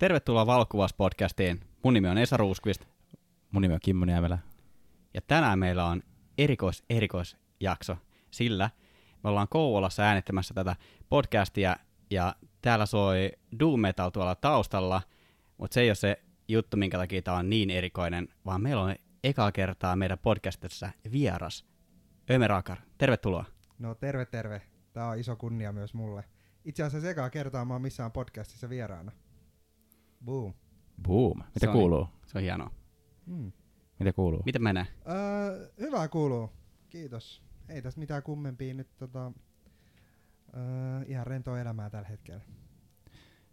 [0.00, 1.60] Tervetuloa Valokuvauspodcastiin.
[1.84, 2.84] Mun nimi on Esa Ruuskvist
[3.50, 4.38] Mun nimi on Kimmo Niemelä.
[5.14, 6.02] ja tänään meillä on
[6.38, 7.96] erikois erikoisjakso,
[8.30, 8.70] sillä
[9.24, 10.76] me ollaan Kouvolassa äänittämässä tätä
[11.08, 11.76] podcastia
[12.10, 15.02] ja täällä soi Doom Metal tuolla taustalla,
[15.58, 18.94] mutta se ei ole se juttu, minkä takia tämä on niin erikoinen, vaan meillä on
[19.24, 21.66] ekaa kertaa meidän podcastissa vieras.
[22.30, 23.44] Ömer Akar, tervetuloa.
[23.78, 24.62] No terve terve.
[24.92, 26.24] Tää on iso kunnia myös mulle.
[26.64, 29.12] Itse asiassa ekaa kertaa mä oon missään podcastissa vieraana.
[30.24, 30.54] Boom.
[31.02, 31.38] Boom.
[31.38, 32.08] Mitä Se on- kuuluu?
[32.26, 32.70] Se on hienoa.
[33.26, 33.52] Hmm.
[33.98, 34.42] Mitä kuuluu?
[34.46, 34.86] Miten menee?
[35.08, 36.50] Öö, hyvää kuuluu.
[36.88, 37.42] Kiitos.
[37.68, 39.32] Ei tässä mitään kummempia nyt tota,
[40.56, 42.40] öö, ihan rentoa elämää tällä hetkellä.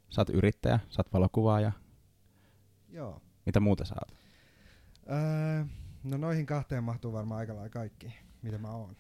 [0.10, 1.72] Sä oot yrittäjä, sä oot valokuvaaja.
[2.90, 3.22] Joo.
[3.46, 4.18] Mitä muuta sä oot?
[5.10, 5.66] Öö,
[6.04, 8.96] no noihin kahteen mahtuu varmaan aika lailla kaikki, mitä mä oon.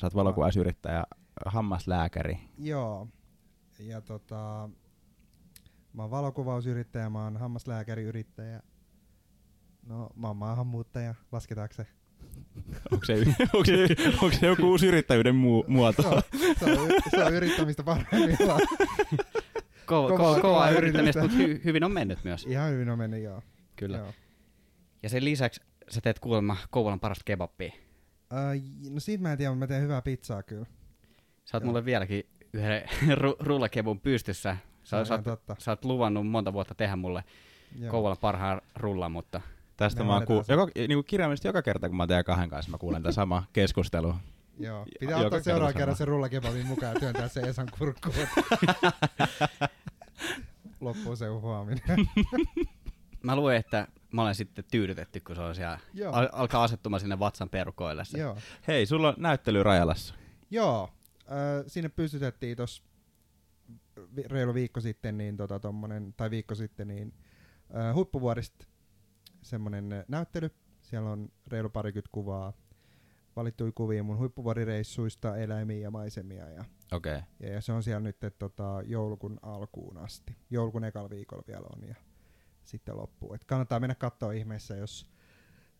[0.00, 1.04] Sä oot valokuvausyrittäjä,
[1.46, 2.38] hammaslääkäri.
[2.58, 3.08] Joo.
[3.78, 4.70] Ja tota,
[5.96, 8.62] mä oon valokuvausyrittäjä, mä oon hammaslääkäriyrittäjä.
[9.86, 11.86] No, mä oon maahanmuuttaja, lasketaanko se?
[12.92, 13.14] Onko se,
[13.54, 13.86] onko se,
[14.22, 16.02] onko se joku uusi yrittäjyyden mu- muoto?
[16.02, 16.22] Se on,
[16.58, 18.60] se on, se on yrittämistä parhaimmillaan.
[18.60, 21.00] Ko- Kovaa- ko- kovaa kovaa yritystä.
[21.00, 22.46] yrittämistä, mutta hy- hyvin on mennyt myös.
[22.46, 23.42] Ihan hyvin on mennyt, joo.
[23.76, 23.98] Kyllä.
[23.98, 24.12] Joo.
[25.02, 27.72] Ja sen lisäksi sä teet kuulemma Kouvolan parasta kebappia.
[28.32, 30.66] Uh, no siitä mä en tiedä, mutta mä teen hyvää pizzaa kyllä.
[31.44, 31.66] Sä oot Joo.
[31.66, 32.82] mulle vieläkin yhden
[33.22, 34.56] ru- rullakebun pystyssä.
[34.86, 35.56] Sä, sä, oot, totta.
[35.58, 37.24] sä oot luvannut monta vuotta tehdä mulle
[37.78, 37.90] Joo.
[37.90, 39.40] Kouvolan parhaan rullan, mutta
[39.76, 42.70] Tästä Me mä kuullut, joka, niin kuin kirjaimellisesti joka kerta, kun mä teen kahden kanssa,
[42.70, 44.14] mä kuulen tämän sama keskustelu.
[44.58, 44.86] Joo.
[45.00, 45.78] Pitää ottaa seuraavan sama.
[45.78, 48.14] kerran se rullakebabin mukaan ja työntää se Esan kurkkuun.
[50.80, 51.82] Loppuu se huominen.
[53.22, 56.12] mä luulen, että mä olen sitten tyydytetty, kun se on siellä, Joo.
[56.12, 58.18] al- alkaa asettumaan sinne vatsan perukoille se.
[58.18, 58.36] Joo.
[58.68, 60.14] Hei, sulla on näyttely Rajalassa.
[60.50, 60.90] Joo.
[61.20, 62.95] Äh, sinne pystytettiin tos vi-
[64.26, 67.14] reilu viikko sitten, niin tota tommonen, tai viikko sitten, niin
[67.76, 68.66] äh, huippuvuorista
[69.42, 70.50] semmonen äh, näyttely.
[70.82, 72.52] Siellä on reilu parikymmentä kuvaa
[73.36, 76.48] valittuja kuvia mun huippuvuorireissuista, eläimiä ja maisemia.
[76.48, 77.16] Ja, Okei.
[77.16, 77.26] Okay.
[77.40, 80.36] ja, ja se on siellä nyt et, tota, joulukuun alkuun asti.
[80.50, 81.94] Joulukuun ekalla viikolla vielä on ja
[82.64, 83.34] sitten loppuu.
[83.34, 85.06] Et kannattaa mennä katsoa ihmeessä, jos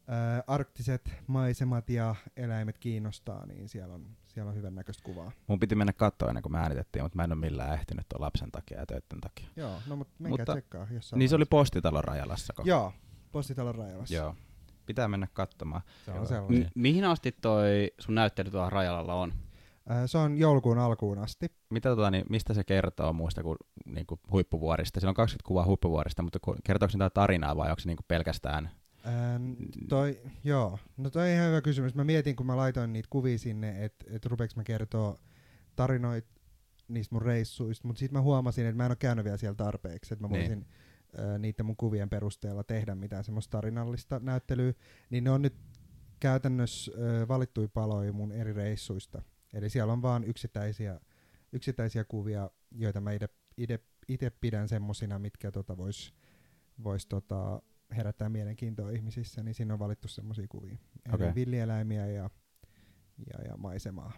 [0.09, 5.33] ää, arktiset maisemat ja eläimet kiinnostaa, niin siellä on, siellä on hyvän näköistä kuvaa.
[5.47, 8.21] Mun piti mennä katsoa ennen kuin me äänitettiin, mutta mä en ole millään ehtinyt tuon
[8.21, 9.49] lapsen takia ja töiden takia.
[9.57, 10.87] Joo, no mutta menkää Mutta- tsekkaa.
[10.91, 12.53] Jos Niin se oli postitalon Rajalassa.
[12.53, 12.63] Ko?
[12.67, 12.93] Joo,
[13.33, 14.15] Postitalon Rajalassa.
[14.15, 14.35] Joo.
[14.87, 15.83] Pitää mennä katsomaan.
[16.05, 16.71] Se on sellainen.
[16.75, 19.33] Mihin asti toi sun näyttely tuolla Rajalalla on?
[20.07, 21.47] Se on joulukuun alkuun asti.
[21.71, 23.57] Mitä tota, niin mistä se kertoo muista kuin,
[23.87, 25.01] niin kuin huippuvuorista?
[25.01, 28.71] Siinä on 20 kuvaa huippuvuorista, mutta kertooko se tarinaa vai onko se niin kuin pelkästään...
[29.07, 29.41] Ää,
[29.89, 31.95] toi, joo, no toi on ihan hyvä kysymys.
[31.95, 35.17] Mä mietin, kun mä laitoin niitä kuvia sinne, että et rupeeks mä kertoo
[35.77, 36.29] tarinoita
[36.89, 40.15] niistä mun reissuista, mutta sitten mä huomasin, että mä en ole käynyt vielä siellä tarpeeksi,
[40.15, 40.41] että mä Niin.
[40.41, 40.67] voisin
[41.19, 44.73] ää, niiden mun kuvien perusteella tehdä mitään semmoista tarinallista näyttelyä,
[45.11, 45.55] niin ne on nyt
[46.21, 49.23] käytännössä ää, valittuja paloja mun eri reissuista.
[49.55, 51.01] Eli siellä on vaan yksittäisiä,
[51.53, 53.11] yksittäisiä kuvia, joita mä
[54.09, 56.15] itse pidän semmosina, mitkä tota vois,
[56.85, 57.63] vois tota,
[57.97, 60.77] herättää mielenkiintoa ihmisissä, niin siinä on valittu semmoisia kuvia.
[61.07, 61.35] Eli Okei.
[61.35, 62.31] villieläimiä ja,
[63.27, 64.13] ja, ja maisemaa.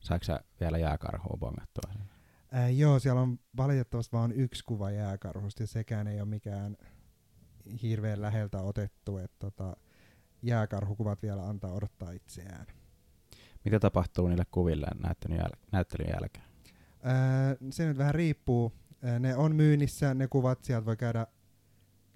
[0.00, 1.92] Saatko sä vielä jääkarhua bongattua?
[2.52, 6.76] Ää, joo, siellä on valitettavasti vain yksi kuva jääkarhusta ja sekään ei ole mikään
[7.82, 9.76] hirveän läheltä otettu, että tota,
[10.42, 12.66] jääkarhukuvat vielä antaa odottaa itseään.
[13.64, 16.46] Mitä tapahtuu niille kuville näyttelyn, jäl- näyttelyn jälkeen?
[17.02, 18.72] Ää, se nyt vähän riippuu.
[19.18, 21.26] Ne on myynnissä, ne kuvat, sieltä voi käydä,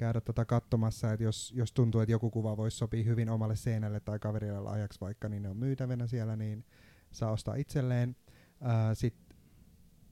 [0.03, 4.01] käydä tota katsomassa, että jos, jos tuntuu, että joku kuva voisi sopia hyvin omalle seinälle
[4.01, 6.65] tai kaverille ajaksi vaikka, niin ne on myytävänä siellä, niin
[7.11, 8.17] saa ostaa itselleen.
[8.61, 9.15] Ää, sit,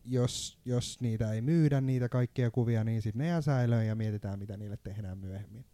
[0.04, 4.38] jos, jos niitä ei myydä, niitä kaikkia kuvia, niin sitten ne jää säilöön ja mietitään,
[4.38, 5.64] mitä niille tehdään myöhemmin.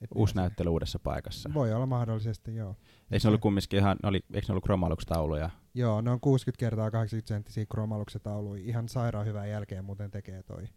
[0.00, 1.50] Et Uusi näyttely uudessa paikassa.
[1.54, 2.76] Voi olla mahdollisesti, joo.
[3.10, 5.50] Eikö ne ollut kumminkin ihan, ne oli, eikö ne ollut kromalukstauluja?
[5.74, 8.62] Joo, ne on 60 kertaa 80 senttisiä kromalukset tauluja.
[8.64, 10.68] Ihan sairaan hyvän jälkeen muuten tekee toi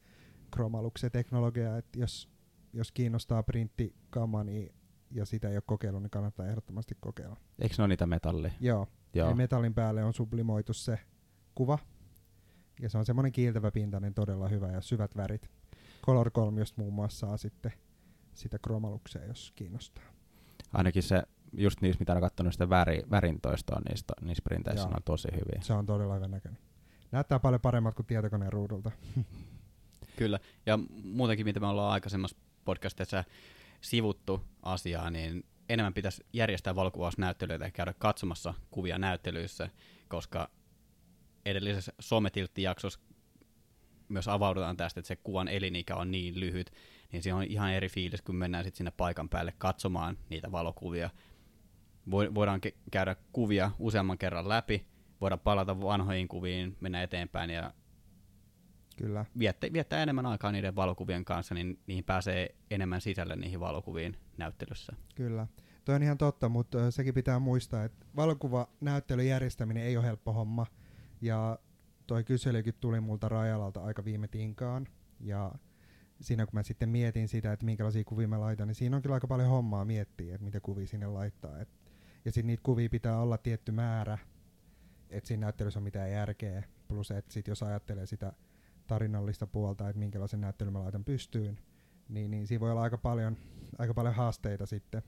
[0.52, 1.78] kromaluksen teknologia.
[1.78, 2.30] Et jos,
[2.76, 4.76] jos kiinnostaa printtikama niin,
[5.12, 7.38] ja sitä ei ole kokeillut, niin kannattaa ehdottomasti kokeilla.
[7.60, 8.52] Eikö ne ole niitä metalli?
[8.60, 9.28] Joo, Joo.
[9.28, 11.00] Eli metallin päälle on sublimoitu se
[11.56, 11.80] kuva.
[12.82, 15.50] Ja se on semmoinen kiiltävä pintainen, todella hyvä ja syvät värit.
[16.06, 17.72] Color kolmiosta muun muassa saa sitten
[18.34, 20.04] sitä kromaluksia, jos kiinnostaa.
[20.74, 21.24] Ainakin se,
[21.54, 25.62] just niissä, mitä on katsonut sitä väri, värintoistoa niistä, niissä printeissä, on tosi hyviä.
[25.62, 26.62] Se on todella hyvän näköinen.
[27.12, 28.92] Näyttää paljon paremmat kuin tietokoneen ruudulta.
[30.18, 33.24] Kyllä, ja muutenkin mitä me ollaan aikaisemmassa podcastissa
[33.82, 39.70] sivuttu asiaa, niin enemmän pitäisi järjestää valokuvausnäyttelyitä ja käydä katsomassa kuvia näyttelyissä,
[40.08, 40.50] koska
[41.46, 43.00] edellisessä sometiltti-jaksossa
[44.10, 46.72] myös avaudutaan tästä, että se kuvan elinikä on niin lyhyt,
[47.12, 51.10] niin se on ihan eri fiilis, kun mennään sitten sinne paikan päälle katsomaan niitä valokuvia.
[52.12, 54.86] Voidaan käydä kuvia useamman kerran läpi,
[55.22, 57.74] voidaan palata vanhoihin kuviin, mennä eteenpäin ja
[58.96, 59.26] Kyllä.
[59.40, 64.94] Viettää, viettää enemmän aikaa niiden valokuvien kanssa, niin niihin pääsee enemmän sisälle niihin valokuviin näyttelyssä.
[65.16, 65.48] Kyllä.
[65.86, 70.66] Toi on ihan totta, mutta sekin pitää muistaa, että valokuvanäyttelyn järjestäminen ei ole helppo homma.
[71.22, 71.60] Ja
[72.08, 74.88] toi kyselykin tuli multa Rajalalta aika viime tinkaan.
[75.20, 75.52] Ja
[76.22, 79.14] siinä kun mä sitten mietin sitä, että minkälaisia kuvia mä laitan, niin siinä on kyllä
[79.14, 81.60] aika paljon hommaa miettiä, että mitä kuvia sinne laittaa.
[81.60, 81.70] Et,
[82.26, 84.18] ja sitten niitä kuvia pitää olla tietty määrä,
[85.10, 86.64] että siinä näyttelyssä on mitään järkeä.
[86.88, 88.34] Plus, että sit jos ajattelee sitä
[88.88, 91.60] tarinallista puolta, että minkälaisen näyttelyn mä laitan pystyyn,
[92.10, 93.38] niin, niin siinä voi olla aika paljon,
[93.78, 95.04] aika paljon haasteita sitten.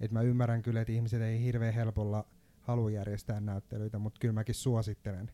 [0.00, 2.26] Et mä ymmärrän kyllä, että ihmiset ei hirveän helpolla
[2.60, 5.30] halua järjestää näyttelyitä, mutta kyllä mäkin suosittelen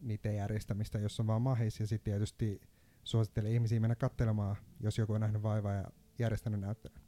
[0.00, 1.80] niiden järjestämistä, jos on vaan mahis.
[1.80, 2.60] Ja sitten tietysti
[3.04, 5.84] suosittelen ihmisiä mennä katselemaan, jos joku on nähnyt vaivaa ja
[6.18, 7.00] järjestänyt näyttelyn.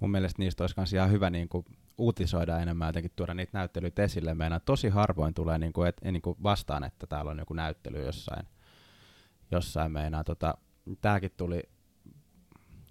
[0.00, 1.66] Mun mielestä niistä olisi myös ihan hyvä niin kuin
[1.98, 4.34] uutisoida enemmän, jotenkin tuoda niitä näyttelyitä esille.
[4.34, 8.04] Meidän tosi harvoin tulee niin kuin, et, niin kuin vastaan, että täällä on joku näyttely
[8.04, 8.46] jossain,
[9.50, 10.24] jossain meinaa.
[10.24, 10.54] Tota,
[11.00, 11.62] tämäkin tuli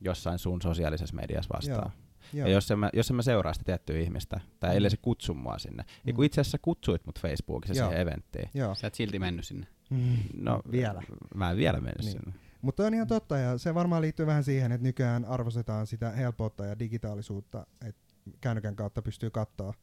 [0.01, 1.91] jossain sun sosiaalisessa mediassa vastaan.
[1.95, 2.05] Joo.
[2.33, 2.47] Joo.
[2.47, 4.77] Ja jos en, mä, jos en mä seuraa sitä tiettyä ihmistä, tai mm.
[4.77, 5.83] ellei se kutsu mua sinne.
[5.83, 5.89] Mm.
[6.05, 7.89] Ja kun itse asiassa kutsuit mut Facebookissa Joo.
[7.89, 8.49] siihen eventtiin.
[8.53, 8.75] Joo.
[8.75, 9.67] Sä et silti mennyt sinne.
[9.89, 10.17] Mm.
[10.33, 11.01] No, vielä.
[11.35, 12.11] Mä en vielä mennyt niin.
[12.11, 12.33] sinne.
[12.61, 16.65] Mutta on ihan totta, ja se varmaan liittyy vähän siihen, että nykyään arvostetaan sitä helpoutta
[16.65, 18.04] ja digitaalisuutta, että
[18.41, 19.73] kännykän kautta pystyy katsoa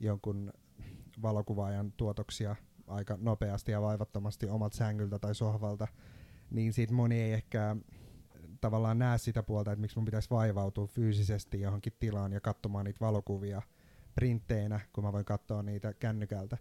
[0.00, 0.52] jonkun
[1.22, 2.56] valokuvaajan tuotoksia
[2.86, 5.88] aika nopeasti ja vaivattomasti omat sängyltä tai sohvalta,
[6.50, 7.76] niin siitä moni ei ehkä
[8.60, 13.00] tavallaan näe sitä puolta, että miksi mun pitäisi vaivautua fyysisesti johonkin tilaan ja katsomaan niitä
[13.00, 13.62] valokuvia
[14.14, 16.58] printteinä, kun mä voin katsoa niitä kännykältä.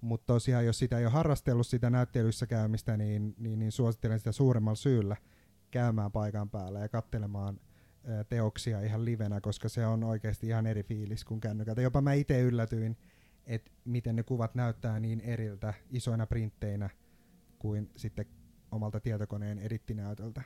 [0.00, 4.32] Mutta tosiaan, jos sitä ei ole harrastellut sitä näyttelyssä käymistä, niin, niin, niin suosittelen sitä
[4.32, 5.16] suuremmalla syyllä
[5.70, 7.60] käymään paikan päällä ja katselemaan
[8.28, 11.82] teoksia ihan livenä, koska se on oikeasti ihan eri fiilis kuin kännykältä.
[11.82, 12.96] Jopa mä itse yllätyin,
[13.46, 16.90] että miten ne kuvat näyttää niin eriltä isoina printteinä
[17.58, 18.26] kuin sitten
[18.70, 20.42] omalta tietokoneen edittinäytöltä.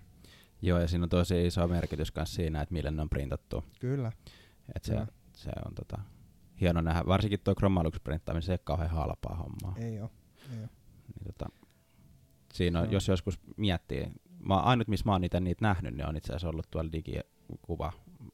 [0.63, 3.65] Joo, ja siinä on tosi iso merkitys myös siinä, että millä ne on printattu.
[3.81, 4.13] Kyllä.
[4.75, 5.07] Et se, Kyllä.
[5.33, 5.99] se on tota,
[6.61, 7.03] hieno nähdä.
[7.07, 9.75] Varsinkin tuo Chromalox printtaaminen, se ei ole kauhean halpaa hommaa.
[9.79, 10.11] Ei ole.
[10.53, 10.69] Ei ole.
[11.15, 11.47] Niin, tota,
[12.53, 14.13] siinä on, jos joskus miettii,
[14.49, 16.93] mä, ainut missä mä oon niitä, niitä nähnyt, niin on itse asiassa ollut tuolla
[17.49, 17.93] digikuva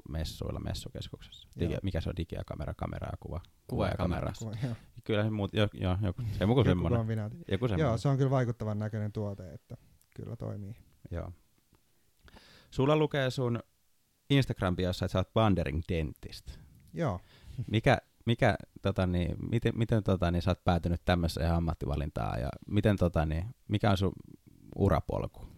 [0.08, 1.48] messuilla messukeskuksessa.
[1.60, 3.40] Digi, mikä se on digi ja kamera, kamera ja kuva.
[3.66, 4.32] Kuva ja kamera.
[4.38, 4.56] Kuva,
[5.04, 7.32] kyllä se muut, jo, jo, joku, se joku semmoinen.
[7.48, 7.78] Joku semmoinen.
[7.78, 9.76] Joo, se on kyllä vaikuttavan näköinen tuote, että
[10.16, 10.74] kyllä toimii.
[11.10, 11.32] Joo.
[12.70, 13.60] Sulla lukee sun
[14.30, 16.58] Instagram-biossa, että sä oot wandering dentist.
[16.92, 17.20] Joo.
[17.70, 22.96] Mikä, mikä tota niin, miten, miten tota niin, sä oot päätynyt tämmöiseen ammattivalintaan ja miten
[22.96, 24.12] tota niin, mikä on sun
[24.76, 25.51] urapolku?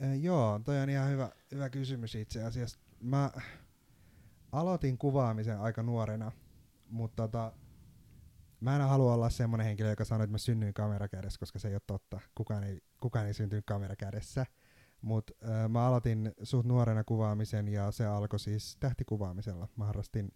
[0.00, 2.78] E, joo, toi on ihan hyvä, hyvä kysymys itse asiassa.
[3.00, 3.30] Mä
[4.52, 6.32] aloitin kuvaamisen aika nuorena,
[6.90, 7.52] mutta tota,
[8.60, 11.74] mä en halua olla semmoinen henkilö, joka sanoo, että mä synnyin kamerakädessä, koska se ei
[11.74, 12.20] ole totta.
[12.34, 14.46] Kukaan ei, kukaan ei syntynyt kamerakädessä.
[15.02, 19.68] Mutta äh, mä aloitin suht nuorena kuvaamisen ja se alkoi siis tähtikuvaamisella.
[19.76, 20.32] Mä harrastin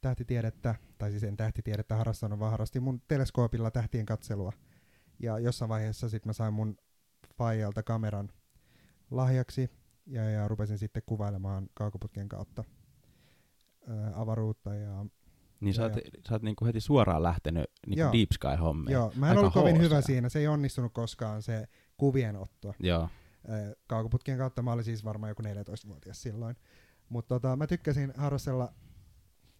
[0.00, 4.52] tähtitiedettä, tai siis en tähtitiedettä harrastanut, vaan harrastin mun teleskoopilla tähtien katselua.
[5.18, 6.76] Ja jossain vaiheessa sitten mä sain mun
[7.38, 8.30] faijalta kameran
[9.16, 9.70] lahjaksi
[10.06, 12.64] ja, ja rupesin sitten kuvailemaan kaukoputken kautta
[13.88, 14.74] ää, avaruutta.
[14.74, 15.06] Ja,
[15.60, 16.02] niin ja, sä oot, ja.
[16.28, 18.92] sä oot niinku heti suoraan lähtenyt niinku Deep Sky-hommiin.
[18.92, 22.74] Joo, mä en ollut kovin hyvä siinä, se ei onnistunut koskaan se kuvien otto.
[22.80, 23.08] Joo.
[23.86, 26.56] Kaukoputkien kautta mä olin siis varmaan joku 14-vuotias silloin.
[27.08, 28.72] Mutta tota, mä tykkäsin harrastella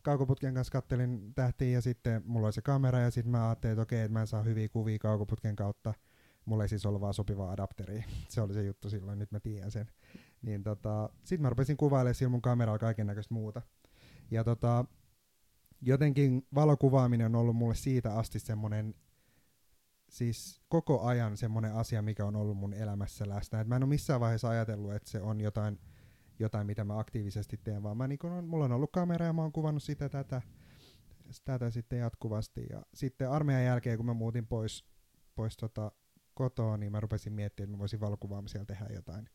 [0.03, 3.83] kaukoputken kanssa kattelin tähtiä ja sitten mulla oli se kamera ja sitten mä ajattelin, että
[3.83, 5.95] okei, että mä en saa hyviä kuvia kaukoputken kautta.
[6.45, 8.05] Mulla ei siis ollut vaan sopivaa adapteria.
[8.29, 9.87] se oli se juttu silloin, nyt mä tiedän sen.
[10.43, 13.63] Niin tota, sitten mä rupesin kuvailemaan sillä mun kameralla kaiken näköistä muuta.
[14.31, 14.85] Ja tota,
[15.81, 18.95] jotenkin valokuvaaminen on ollut mulle siitä asti semmoinen
[20.09, 23.61] siis koko ajan semmoinen asia, mikä on ollut mun elämässä läsnä.
[23.61, 25.81] Et mä en ole missään vaiheessa ajatellut, että se on jotain,
[26.39, 29.43] jotain mitä mä aktiivisesti teen, vaan mä niin on, mulla on ollut kamera ja mä
[29.43, 30.43] oon kuvannut sitä tätä,
[31.45, 32.67] tätä sitten jatkuvasti.
[32.71, 34.85] Ja sitten armeijan jälkeen, kun mä muutin pois,
[35.35, 35.93] pois tota
[36.35, 39.29] kotoa, niin mä rupesin miettimään, että mä voisin valokuvaamisella tehdä jotain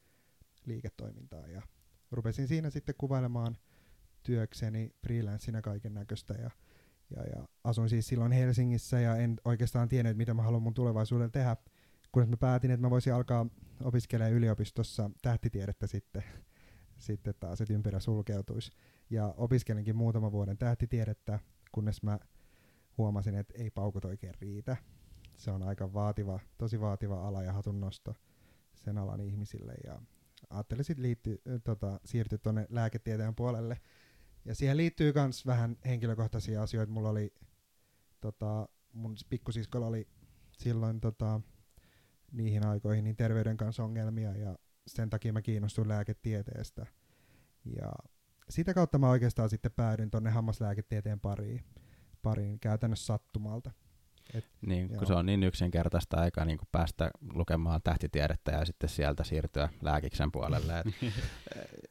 [0.65, 1.47] liiketoimintaa.
[1.47, 1.61] Ja
[2.11, 3.57] rupesin siinä sitten kuvailemaan
[4.23, 6.51] työkseni freelanceina kaiken näköistä ja
[7.15, 11.29] ja, ja asuin siis silloin Helsingissä ja en oikeastaan tiennyt, mitä mä haluan mun tulevaisuudella
[11.29, 11.57] tehdä,
[12.11, 13.45] kun mä päätin, että mä voisin alkaa
[13.83, 16.23] opiskelemaan yliopistossa tähtitiedettä sitten,
[16.97, 18.71] sitten taas, että ympärä sulkeutuisi.
[19.09, 21.39] Ja opiskelinkin muutaman vuoden tähtitiedettä,
[21.71, 22.19] kunnes mä
[22.97, 24.77] huomasin, että ei paukut oikein riitä.
[25.39, 28.15] Se on aika vaativa, tosi vaativa ala ja hatun nosto
[28.75, 29.73] sen alan ihmisille.
[29.83, 30.01] Ja
[30.49, 33.81] ajattelin sitten liitty, tota, siirtyä tuonne lääketieteen puolelle.
[34.45, 36.93] Ja siihen liittyy myös vähän henkilökohtaisia asioita.
[36.93, 37.33] Mulla oli,
[38.21, 40.07] tota, mun pikkusiskolla oli
[40.57, 41.41] silloin tota,
[42.31, 46.85] niihin aikoihin niin terveyden kanssa ongelmia ja sen takia mä kiinnostuin lääketieteestä.
[47.65, 47.91] Ja
[48.49, 51.63] sitä kautta mä oikeastaan sitten päädyin tonne hammaslääketieteen pariin,
[52.21, 53.71] pariin käytännössä sattumalta.
[54.33, 58.89] Et, niin, kun se on niin yksinkertaista aikaa niin kuin päästä lukemaan tähtitiedettä ja sitten
[58.89, 60.79] sieltä siirtyä lääkiksen puolelle.
[60.79, 60.87] Et,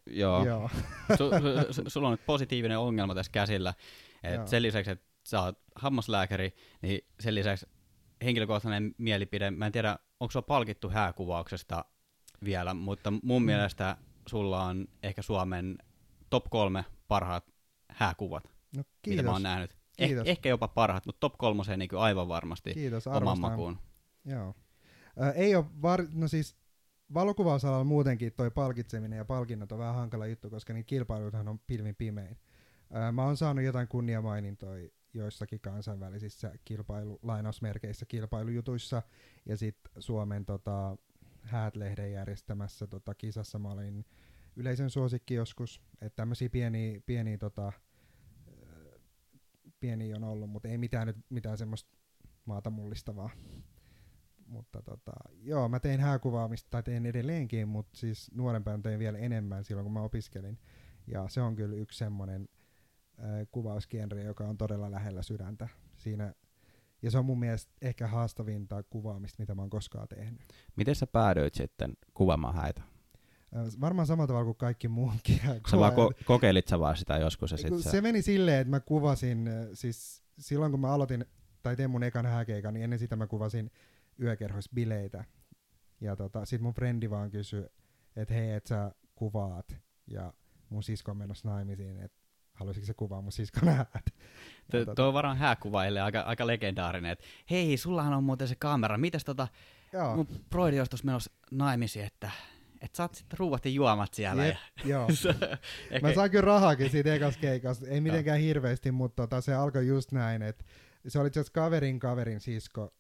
[0.07, 0.45] joo.
[0.45, 0.71] joo.
[1.19, 3.75] su, su, su, sulla on nyt positiivinen ongelma tässä käsillä.
[4.23, 7.67] Et sen lisäksi, että sä oot hammaslääkäri, niin sen lisäksi
[8.25, 11.85] henkilökohtainen mielipide, mä en tiedä, onko sulla palkittu hääkuvauksesta
[12.45, 13.47] vielä, mutta mun mm.
[13.47, 13.97] mielestä
[14.29, 15.79] sulla on ehkä Suomen
[16.31, 17.45] top kolme parhaat
[17.91, 18.45] hääkuvat,
[18.77, 19.17] no, kiitos.
[19.17, 19.78] mitä mä oon nähnyt.
[19.99, 23.79] Eh, ehkä jopa parhaat, mutta top kolmoseen niin aivan varmasti Kiitos, oman makuun.
[24.25, 24.55] Joo.
[25.23, 26.07] Äh, ei ole var...
[26.15, 26.57] no siis
[27.15, 31.97] valokuvausalalla muutenkin toi palkitseminen ja palkinnot on vähän hankala juttu, koska niin kilpailuthan on pilvin
[31.97, 32.39] pimein.
[32.97, 39.03] Äh, mä oon saanut jotain kunniamainintoja joissakin kansainvälisissä kilpailu, lainausmerkeissä kilpailujutuissa,
[39.47, 40.97] ja sitten Suomen tota,
[41.43, 44.05] Häät-lehden järjestämässä tota, kisassa mä olin
[44.57, 47.73] yleisen suosikki joskus, että tämmöisiä pieniä, pieniä tota,
[49.81, 51.91] pieni on ollut, mutta ei mitään nyt mitään semmoista
[52.45, 53.31] maata mullistavaa.
[54.47, 59.65] Mutta tota, joo, mä tein hääkuvaamista, tai tein edelleenkin, mutta siis nuorempään tein vielä enemmän
[59.65, 60.59] silloin, kun mä opiskelin.
[61.07, 62.49] Ja se on kyllä yksi semmoinen
[63.19, 65.69] äh, kuvausgenre, joka on todella lähellä sydäntä.
[65.97, 66.35] Siinä,
[67.03, 70.41] ja se on mun mielestä ehkä haastavinta kuvaamista, mitä mä oon koskaan tehnyt.
[70.77, 72.83] Miten sä päädyit sitten kuvaamaan häitä?
[73.81, 75.41] Varmaan samalla tavalla kuin kaikki muunkin.
[75.71, 77.51] Sä vaan ko- kokeilit sä vaan sitä joskus?
[77.51, 77.91] Ja sit se...
[77.91, 81.25] se meni silleen, että mä kuvasin, siis silloin kun mä aloitin,
[81.63, 83.71] tai tein mun ekan hääkeikan, niin ennen sitä mä kuvasin
[84.23, 85.25] yökerhoissa bileitä.
[86.01, 87.65] Ja tota, sit mun frendi vaan kysyi,
[88.17, 89.77] että hei, et sä kuvaat.
[90.07, 90.33] Ja
[90.69, 92.19] mun sisko on menossa naimisiin, että
[92.53, 94.15] haluaisitko se kuvaa mun siskon häät.
[94.71, 95.07] Tuo tota...
[95.07, 99.49] on varmaan hääkuvaille aika, aika legendaarinen, että hei, sullahan on muuten se kamera, mitäs tota,
[99.93, 100.17] Joo.
[100.17, 102.31] mun broidi olisi menossa naimisiin, että
[102.81, 104.47] että saat sitten ruuat ja juomat siellä.
[104.47, 105.09] Jep, ja joo.
[106.03, 110.13] Mä sain kyllä rahaakin siitä ekas keikasta, ei mitenkään hirveästi, mutta tota, se alkoi just
[110.13, 110.65] näin, että
[111.09, 112.95] se oli itse kaverin kaverin sisko,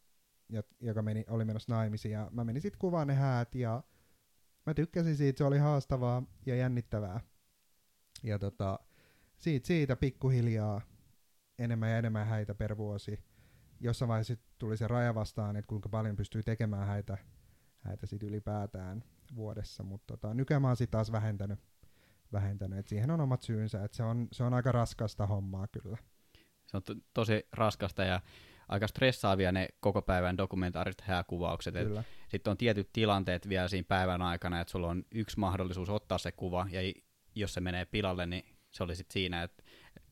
[0.81, 3.83] joka meni, oli menossa naimisiin, ja mä menin sitten kuvaan ne häät, ja
[4.67, 7.21] mä tykkäsin siitä, se oli haastavaa ja jännittävää.
[8.23, 8.79] Ja tota,
[9.37, 10.81] siitä, siitä pikkuhiljaa
[11.59, 13.19] enemmän ja enemmän häitä per vuosi.
[13.81, 17.19] Jossain vaiheessa tuli se raja vastaan, että kuinka paljon pystyy tekemään häitä,
[17.81, 19.05] häitä sit ylipäätään
[19.37, 21.61] vuodessa, mutta tota, nykyään mä oon sit taas vähentänyt,
[22.33, 25.97] vähentänyt että siihen on omat syynsä, että se on, se on aika raskasta hommaa kyllä.
[26.67, 28.21] Se on to- tosi raskasta ja
[28.69, 31.75] aika stressaavia ne koko päivän dokumentaariset hääkuvaukset.
[32.29, 36.33] Sitten on tietyt tilanteet vielä siinä päivän aikana, että sulla on yksi mahdollisuus ottaa se
[36.33, 36.81] kuva, ja
[37.35, 39.63] jos se menee pilalle, niin se oli sitten siinä, että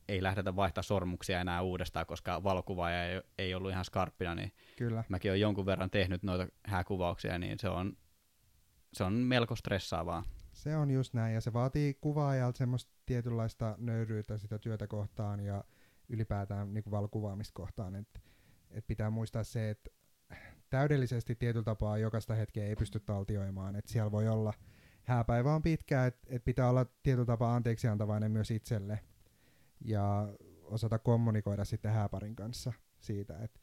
[0.07, 5.03] ei lähdetä vaihtaa sormuksia enää uudestaan, koska valokuvaaja ei, ei ollut ihan skarppina, niin Kyllä.
[5.09, 7.97] mäkin olen jonkun verran tehnyt noita hääkuvauksia, niin se on
[8.97, 10.23] se on melko stressaavaa.
[10.53, 15.63] Se on just näin, ja se vaatii kuvaajalta semmoista tietynlaista nöyryyttä sitä työtä kohtaan ja
[16.09, 17.95] ylipäätään niin valkuvaamista kohtaan.
[17.95, 18.21] Et,
[18.71, 19.89] et pitää muistaa se, että
[20.69, 23.75] täydellisesti tietyllä tapaa jokaista hetkeä ei pysty taltioimaan.
[23.75, 24.53] Et siellä voi olla,
[25.03, 28.99] hääpäivä on pitkä, että et pitää olla tietyllä tapaa anteeksiantavainen myös itselle
[29.85, 33.59] ja osata kommunikoida sitten hääparin kanssa siitä, että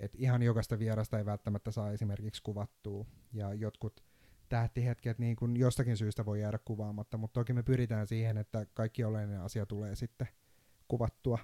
[0.00, 4.04] et ihan jokaista vierasta ei välttämättä saa esimerkiksi kuvattua ja jotkut
[4.54, 9.04] tähtihetket niin kuin jostakin syystä voi jäädä kuvaamatta, mutta toki me pyritään siihen, että kaikki
[9.04, 10.28] oleellinen asia tulee sitten
[10.88, 11.38] kuvattua.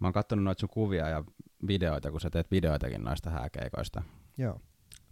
[0.00, 1.24] Mä oon katsonut noita sun kuvia ja
[1.66, 4.02] videoita, kun sä teet videoitakin noista hääkeikoista.
[4.38, 4.60] Joo.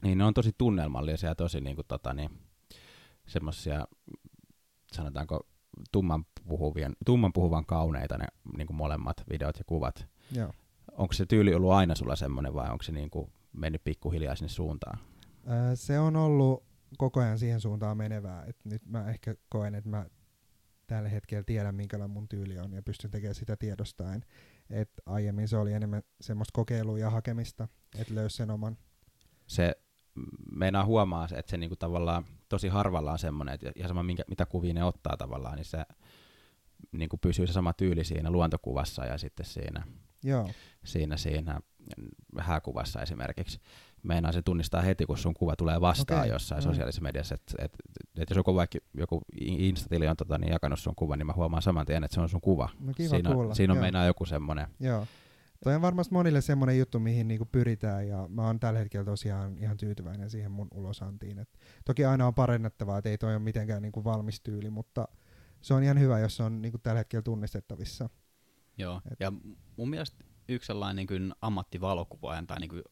[0.02, 2.30] Niin ne on tosi tunnelmallisia ja tosi niin kuin, tota, niin,
[3.26, 3.86] semmosia,
[4.92, 5.46] sanotaanko,
[5.92, 8.26] tumman, puhuvien, tumman puhuvan kauneita ne
[8.56, 10.06] niin kuin molemmat videot ja kuvat.
[10.32, 10.52] Joo.
[10.92, 14.48] Onko se tyyli ollut aina sulla semmoinen vai onko se niin kuin mennyt pikkuhiljaa sinne
[14.48, 14.98] suuntaan?
[15.74, 16.64] Se on ollut
[16.98, 18.44] koko ajan siihen suuntaan menevää.
[18.44, 20.06] Et nyt mä ehkä koen, että mä
[20.86, 24.24] tällä hetkellä tiedän, minkälainen mun tyyli on ja pystyn tekemään sitä tiedostaen.
[24.70, 28.76] Et aiemmin se oli enemmän semmoista kokeilua ja hakemista, että löysi sen oman.
[29.46, 29.76] Se
[30.52, 34.46] meinaa huomaa, että se niinku tavallaan tosi harvalla on semmoinen, että ihan sama minkä, mitä
[34.46, 35.78] kuvia ne ottaa tavallaan, niin se
[36.92, 39.86] niinku pysyy se sama tyyli siinä luontokuvassa ja sitten siinä,
[40.24, 40.50] Joo.
[40.84, 41.60] siinä, siinä
[42.38, 43.60] hääkuvassa esimerkiksi
[44.04, 46.32] meinaa se tunnistaa heti, kun sun kuva tulee vastaan okay.
[46.32, 46.62] jossain mm.
[46.62, 47.34] sosiaalisessa mediassa.
[47.34, 47.72] Että et,
[48.18, 51.62] et jos joku vaikka joku Instatili on tota, niin jakanut sun kuvan, niin mä huomaan
[51.62, 52.68] saman tien, että se on sun kuva.
[52.80, 53.54] No kiva siinä, kuulla.
[53.54, 53.82] siinä on Joo.
[53.82, 54.66] meinaa joku semmoinen.
[54.80, 55.06] Joo.
[55.64, 59.58] Toi on varmasti monille semmoinen juttu, mihin niinku pyritään, ja mä oon tällä hetkellä tosiaan
[59.58, 61.38] ihan tyytyväinen siihen mun ulosantiin.
[61.38, 65.08] Et toki aina on parennettavaa, että ei toi ole mitenkään niinku valmis tyyli, mutta
[65.60, 68.08] se on ihan hyvä, jos se on niinku tällä hetkellä tunnistettavissa.
[68.78, 69.32] Joo, Et- ja
[69.76, 72.82] mun mielestä yksi sellainen niin kuin ammattivalokuvaajan, tai niin kuin,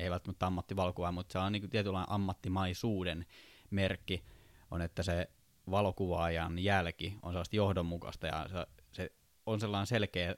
[0.00, 3.26] ei välttämättä ammattivalokuvaaja, mutta se on niin kuin tietynlainen ammattimaisuuden
[3.70, 4.24] merkki,
[4.70, 5.30] on, että se
[5.70, 9.12] valokuvaajan jälki on sellaista johdonmukaista, ja se, se
[9.46, 10.34] on sellainen selkeä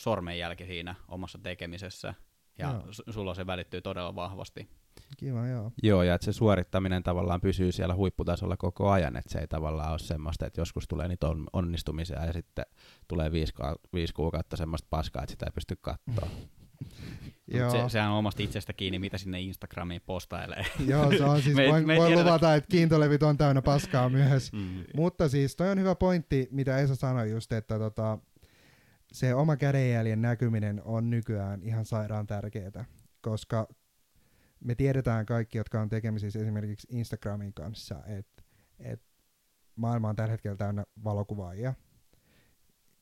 [0.00, 2.14] sormenjälki siinä omassa tekemisessä,
[2.58, 2.82] ja Joo.
[3.10, 4.68] sulla se välittyy todella vahvasti.
[5.16, 5.72] Kiva, joo.
[5.82, 9.90] Joo, ja että se suorittaminen tavallaan pysyy siellä huipputasolla koko ajan, että se ei tavallaan
[9.90, 12.66] ole semmoista, että joskus tulee niitä on- onnistumisia ja sitten
[13.08, 16.28] tulee viisi, ka- viisi kuukautta semmoista paskaa, että sitä ei pysty katsoa.
[17.46, 17.70] Joo.
[17.70, 20.66] Se, sehän on omasta itsestä kiinni, mitä sinne Instagramiin postailee.
[20.86, 24.52] Joo, se on siis, Me voin, me voin luvata, että kiintolevit on täynnä paskaa myös.
[24.52, 24.84] Mm.
[24.94, 28.18] Mutta siis toi on hyvä pointti, mitä Esa sanoi just, että tota,
[29.12, 32.84] se oma kädenjäljen näkyminen on nykyään ihan sairaan tärkeää,
[33.20, 33.68] koska
[34.64, 38.42] me tiedetään kaikki, jotka on tekemisissä esimerkiksi Instagramin kanssa, että
[38.78, 39.02] et
[39.76, 41.74] maailma on tällä hetkellä täynnä valokuvaajia.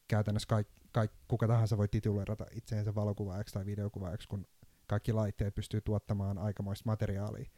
[0.08, 4.46] Käytännössä kaik, kaik, kuka tahansa voi titulerata itseensä valokuvaajaksi tai videokuvaajaksi, kun
[4.86, 7.50] kaikki laitteet pystyy tuottamaan aikamoista materiaalia.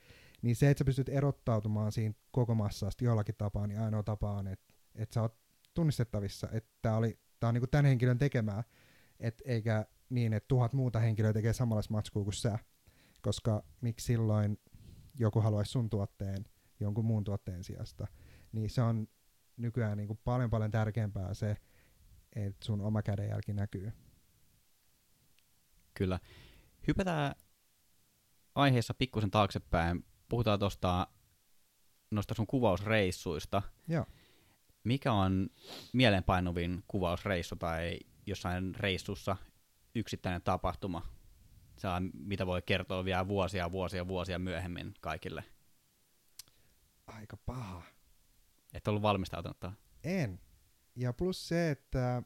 [0.42, 4.46] Niin se, että sä pystyt erottautumaan siinä koko massasta jollakin tapaa, niin ainoa tapa on,
[4.46, 5.38] että, että sä oot
[5.74, 8.64] tunnistettavissa, että tämä oli tää on niinku tämän henkilön tekemää,
[9.20, 12.58] et eikä niin, että tuhat muuta henkilöä tekee samanlaista matskua kuin sä.
[13.22, 14.58] Koska miksi silloin
[15.18, 16.44] joku haluaisi sun tuotteen
[16.80, 18.06] jonkun muun tuotteen sijasta,
[18.52, 19.08] niin se on
[19.56, 21.56] nykyään niinku paljon paljon tärkeämpää se,
[22.36, 23.92] että sun oma kädenjälki näkyy.
[25.94, 26.18] Kyllä.
[26.86, 27.34] Hypätään
[28.54, 30.04] aiheessa pikkusen taaksepäin.
[30.28, 31.06] Puhutaan tuosta
[32.10, 33.62] noista sun kuvausreissuista.
[33.88, 34.06] Joo.
[34.84, 35.48] Mikä on
[35.92, 39.36] mieleenpainuvin kuvausreissu tai jossain reissussa
[39.94, 41.02] yksittäinen tapahtuma?
[41.78, 45.44] Se on, mitä voi kertoa vielä vuosia, vuosia, vuosia myöhemmin kaikille.
[47.06, 47.82] Aika paha.
[48.74, 49.76] Et ollut valmistautunut tähän.
[50.04, 50.40] En.
[50.96, 52.22] Ja plus se, että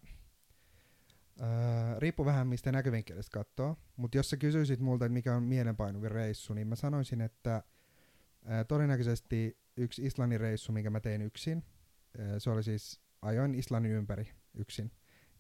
[1.41, 6.11] Öö, riippuu vähän mistä näkövinkkelistä katsoo, mutta jos sä kysyisit multa, että mikä on mielenpainuvin
[6.11, 7.63] reissu, niin mä sanoisin, että
[8.45, 11.65] ää, todennäköisesti yksi Islannin reissu, minkä mä tein yksin,
[12.19, 14.93] ää, se oli siis, ajoin Islannin ympäri yksin,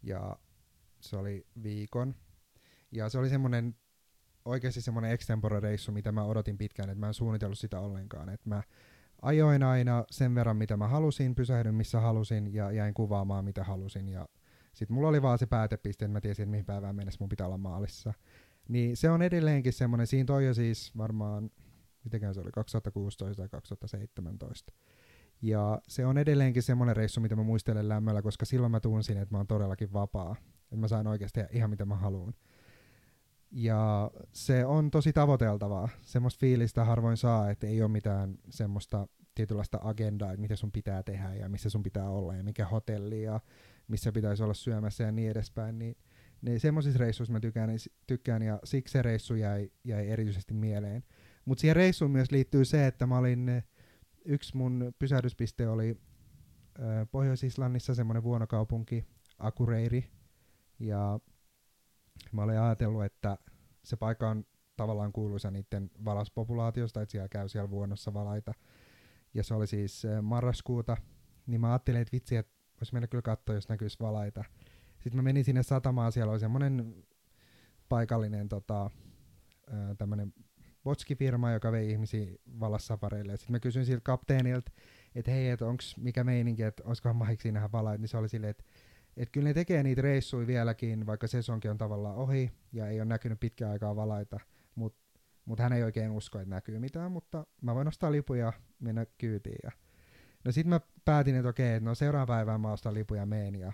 [0.03, 0.37] ja
[1.01, 2.14] se oli viikon,
[2.93, 3.77] ja se oli semmoinen
[4.45, 8.62] oikeasti semmoinen extempore-reissu, mitä mä odotin pitkään, että mä en suunnitellut sitä ollenkaan, että mä
[9.23, 14.09] ajoin aina sen verran, mitä mä halusin, pysähdyin missä halusin, ja jäin kuvaamaan, mitä halusin,
[14.09, 14.29] ja
[14.75, 17.47] sitten mulla oli vaan se päätepiste, että mä tiesin, että mihin päivään mennessä mun pitää
[17.47, 18.15] olla maalissa.
[18.69, 21.51] Niin se on edelleenkin semmoinen, siinä toi jo siis varmaan,
[22.05, 24.73] mitenkään se oli, 2016 tai 2017.
[25.43, 29.35] Ja se on edelleenkin semmoinen reissu, mitä mä muistelen lämmöllä, koska silloin mä tunsin, että
[29.35, 30.37] mä oon todellakin vapaa.
[30.63, 32.35] Että mä sain oikeasti ihan mitä mä haluan.
[33.51, 35.89] Ja se on tosi tavoiteltavaa.
[36.03, 41.03] Semmoista fiilistä harvoin saa, että ei ole mitään semmoista tietynlaista agendaa, että mitä sun pitää
[41.03, 43.41] tehdä ja missä sun pitää olla ja mikä hotelli ja
[43.89, 45.97] missä pitäisi olla syömässä ja niin edespäin, niin,
[46.43, 47.71] niin semmoisissa reissuissa mä tykkään,
[48.07, 51.05] tykkään ja siksi se reissu jäi, jäi erityisesti mieleen.
[51.45, 53.65] Mutta siihen reissuun myös liittyy se, että mä olin, eh,
[54.25, 56.01] yksi mun pysähdyspiste oli
[56.79, 59.05] ö, Pohjois-Islannissa semmoinen vuonokaupunki,
[59.39, 60.11] Akureyri,
[60.79, 61.21] ja
[62.33, 63.39] mä olin ajatellut, että
[63.85, 64.45] se paikka on
[64.77, 68.55] tavallaan kuuluisa niiden valaspopulaatiosta, että siellä käy siellä vuonossa valaita,
[69.35, 70.97] ja se oli siis eh, marraskuuta,
[71.47, 74.45] niin mä ajattelin, että vitsi, että voisi mennä kyllä katsoa, jos näkyisi valaita.
[74.99, 77.05] Sitten mä menin sinne satamaan, siellä oli semmoinen
[77.89, 78.91] paikallinen tota,
[79.99, 80.35] tämmöinen
[80.85, 83.37] botskifirma, joka vei ihmisiä valassafareille.
[83.37, 84.73] Sitten mä kysyin siltä kapteenilta,
[85.15, 88.51] että hei, että onks mikä meininki, että olisikohan mahiksi nähdä valaita, niin se oli silleen,
[88.51, 88.65] että
[89.21, 93.09] et kyllä ne tekee niitä reissuja vieläkin, vaikka sesonki on tavallaan ohi ja ei ole
[93.09, 94.41] näkynyt pitkään aikaa valaita,
[94.75, 98.53] mutta mut hän ei oikein usko, että näkyy mitään, mutta mä voin ostaa lipuja ja
[98.79, 99.59] mennä kyytiin.
[99.63, 99.71] Ja
[100.45, 103.73] No sit mä päätin, että okei, että no seuraavan päivään mä ostan lipuja meen ja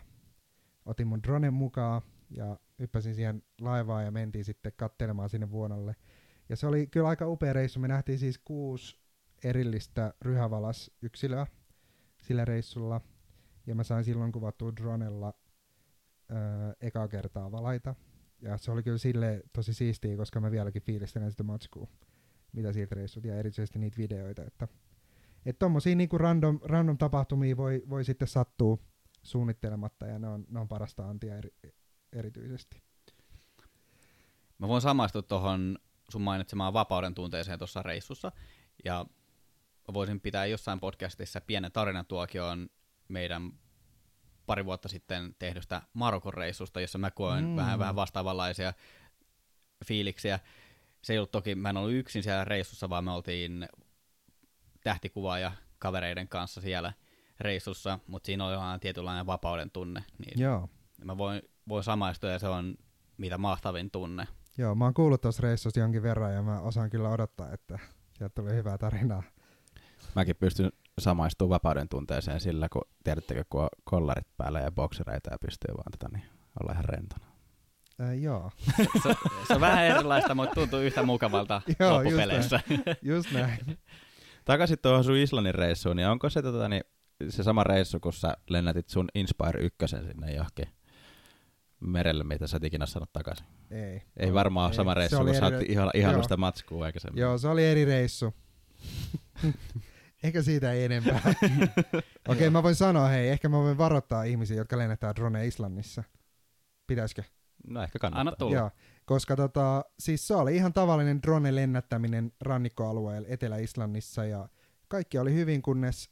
[0.87, 5.97] otin mun dronen mukaan ja hyppäsin siihen laivaan ja mentiin sitten kattelemaan sinne vuonolle.
[6.49, 7.81] Ja se oli kyllä aika upea reissu.
[7.81, 9.01] Me nähtiin siis kuusi
[9.45, 11.47] erillistä ryhävalasyksilöä
[12.23, 13.01] sillä reissulla.
[13.67, 15.35] Ja mä sain silloin kuvattua dronella
[16.31, 16.39] öö,
[16.81, 17.95] eka kertaa valaita.
[18.43, 21.89] Ja se oli kyllä sille tosi siistiä, koska mä vieläkin fiilistelen sitä matskua,
[22.53, 24.69] mitä siitä reissut ja erityisesti niitä videoita, että
[25.47, 28.79] että tommosia niinku random, random tapahtumia voi, voi sitten sattua
[29.23, 31.51] suunnittelematta ja ne on, ne on parasta antia eri,
[32.13, 32.83] erityisesti.
[34.59, 35.79] Mä voin samaistua tuohon
[36.11, 38.33] sun mainitsemaan vapauden tunteeseen tuossa reissussa.
[38.85, 39.07] Ja
[39.95, 42.69] voisin pitää jossain podcastissa pienen tarinatuokion
[43.09, 43.53] meidän
[44.47, 47.57] pari vuotta sitten tehdystä Marokon reissusta, jossa mä koen Mm.
[47.57, 48.73] vähän, vähän vastaavanlaisia
[49.85, 50.41] fiiliksiä.
[51.03, 53.69] Se ei ollut toki, mä en ollut yksin siellä reissussa, vaan me oltiin
[54.85, 56.93] tähtikuva ja kavereiden kanssa siellä
[57.41, 60.05] reissussa, mutta siinä oli ihan tietynlainen vapauden tunne.
[60.19, 60.69] Niin Joo.
[61.05, 62.75] mä voin, voin samaistua ja se on
[63.17, 64.29] mitä mahtavin tunne.
[64.59, 67.79] Joo, mä oon kuullut tuossa reissussa jonkin verran ja mä osaan kyllä odottaa, että
[68.19, 69.23] sieltä tulee hyvää tarinaa.
[70.15, 75.39] Mäkin pystyn samaistumaan vapauden tunteeseen sillä, kun tiedättekö, kun on kollarit päällä ja boksereita ja
[75.39, 76.25] pystyy vaan tota, niin,
[76.63, 77.27] olla ihan rentona.
[77.99, 78.51] Ää, joo,
[79.03, 79.15] Se,
[79.49, 82.61] se on vähän erilaista, mutta tuntuu yhtä mukavalta Joo, loppupeleissä.
[83.03, 83.59] just näin.
[84.45, 86.83] Takaisin tuohon sun Islannin reissuun, niin onko se, tota, niin,
[87.29, 90.69] se sama reissu, kun sä lennätit sun Inspire 1 sinne johonkin
[91.81, 93.47] merelle, mitä sä et ikinä sanonut takaisin?
[93.71, 94.03] Ei.
[94.17, 96.23] Ei varmaan ole Ei, sama reissu, kun sä oot ihan, ihan Joo.
[96.23, 97.21] sitä matskua aikaisemmin.
[97.21, 98.35] Joo, se oli eri reissu.
[100.23, 101.21] Eikä siitä ei enempää.
[101.25, 106.05] Okei, okay, mä voin sanoa, hei, ehkä mä voin varoittaa ihmisiä, jotka lennättää drone Islannissa.
[106.87, 107.23] Pitäisikö?
[107.67, 108.21] No ehkä kannattaa.
[108.21, 108.57] Anna tulla.
[108.57, 108.71] Joo,
[109.05, 114.49] koska tota, siis se oli ihan tavallinen drone lennättäminen rannikkoalueella Etelä-Islannissa ja
[114.89, 116.11] kaikki oli hyvin, kunnes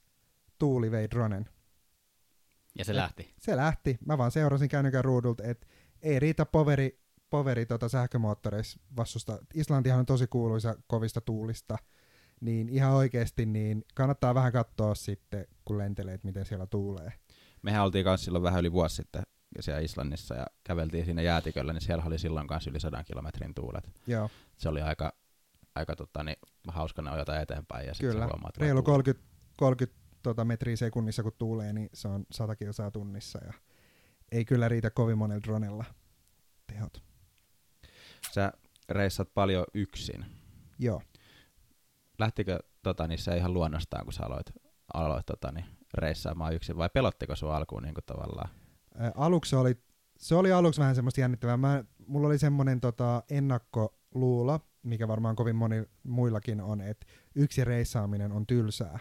[0.59, 1.49] tuuli vei dronen.
[2.79, 3.35] Ja se Et- lähti.
[3.39, 5.67] Se lähti, mä vaan seurasin kännykän ruudulta, että
[6.03, 9.39] ei riitä poveri, poveri tota sähkömoottoreissa vastusta.
[9.55, 11.79] Islantihan on tosi kuuluisa kovista tuulista,
[12.45, 17.13] niin ihan oikeasti niin kannattaa vähän katsoa sitten, kun lentelee, että miten siellä tuulee.
[17.63, 19.23] Mehän oltiin kanssa silloin vähän yli vuosi sitten
[19.61, 23.91] siellä Islannissa ja käveltiin siinä jäätiköllä, niin siellä oli silloin kanssa yli 100 kilometrin tuulet.
[24.07, 25.13] Joo, Se oli aika,
[25.75, 26.37] aika tota, niin,
[26.69, 28.27] hauska nojata eteenpäin ja sitten Kyllä.
[28.27, 28.97] huomaat, reilu vaan tuuli.
[28.97, 29.27] 30,
[29.57, 33.53] 30 tota metriä sekunnissa kun tuulee, niin se on 100 kilsaa tunnissa ja
[34.33, 35.85] ei kyllä riitä kovin monella dronella
[36.67, 37.03] tehot.
[38.33, 38.53] Sä
[38.89, 40.25] reissat paljon yksin.
[40.79, 41.03] Joo.
[42.19, 44.47] Lähtikö tota, niin se ihan luonnostaan, kun sä aloit,
[44.95, 48.51] aloit tota, niin, reissaamaan yksin, vai pelottiko sua alkuun niin kuin, tavallaan?
[49.15, 49.75] Aluksi se oli,
[50.19, 51.57] se oli aluksi vähän semmoista jännittävää.
[51.57, 58.33] Mä, mulla oli semmoinen tota, ennakkoluulo, mikä varmaan kovin moni muillakin on, että yksi reissaaminen
[58.33, 58.99] on tylsää.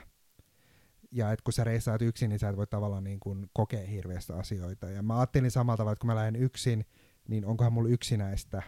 [1.12, 4.34] Ja että kun sä reissaat yksin, niin sä et voi tavallaan niin kuin kokea hirveästi
[4.34, 4.90] asioita.
[4.90, 6.86] Ja mä ajattelin samalla tavalla, että kun mä lähden yksin,
[7.28, 8.64] niin onkohan mulla yksinäistä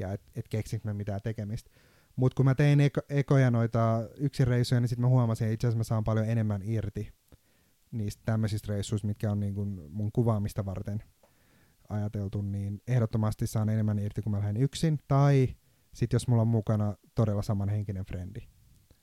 [0.00, 1.70] ja et, et keksinkö mä mitään tekemistä.
[2.16, 5.66] Mutta kun mä tein eko, ekoja noita yksin reissuja, niin sitten mä huomasin, että itse
[5.66, 7.12] asiassa mä saan paljon enemmän irti
[7.92, 11.02] niistä tämmöisistä reissuista, mitkä on niin kuin mun kuvaamista varten
[11.88, 14.98] ajateltu, niin ehdottomasti saan enemmän irti, kun mä lähden yksin.
[15.08, 15.48] Tai
[15.94, 18.40] sitten jos mulla on mukana todella samanhenkinen frendi,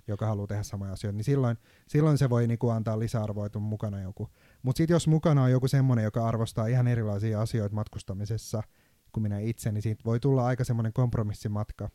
[0.08, 3.64] joka haluaa tehdä samoja asioita, niin silloin, silloin se voi niinku antaa lisäarvoa, että on
[3.64, 4.30] mukana joku.
[4.64, 8.64] Mutta sitten jos mukana on joku semmoinen, joka arvostaa ihan erilaisia asioita matkustamisessa
[9.12, 11.90] kuin minä itse, niin siitä voi tulla aika semmoinen kompromissimatka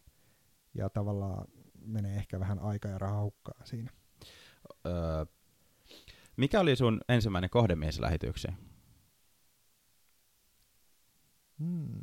[0.75, 1.47] ja tavallaan
[1.87, 3.91] menee ehkä vähän aika ja rahaa hukkaan siinä.
[4.87, 5.25] Öö,
[6.37, 8.57] mikä oli sun ensimmäinen kohde, mihin sä lähit yksin?
[11.59, 12.01] Hmm.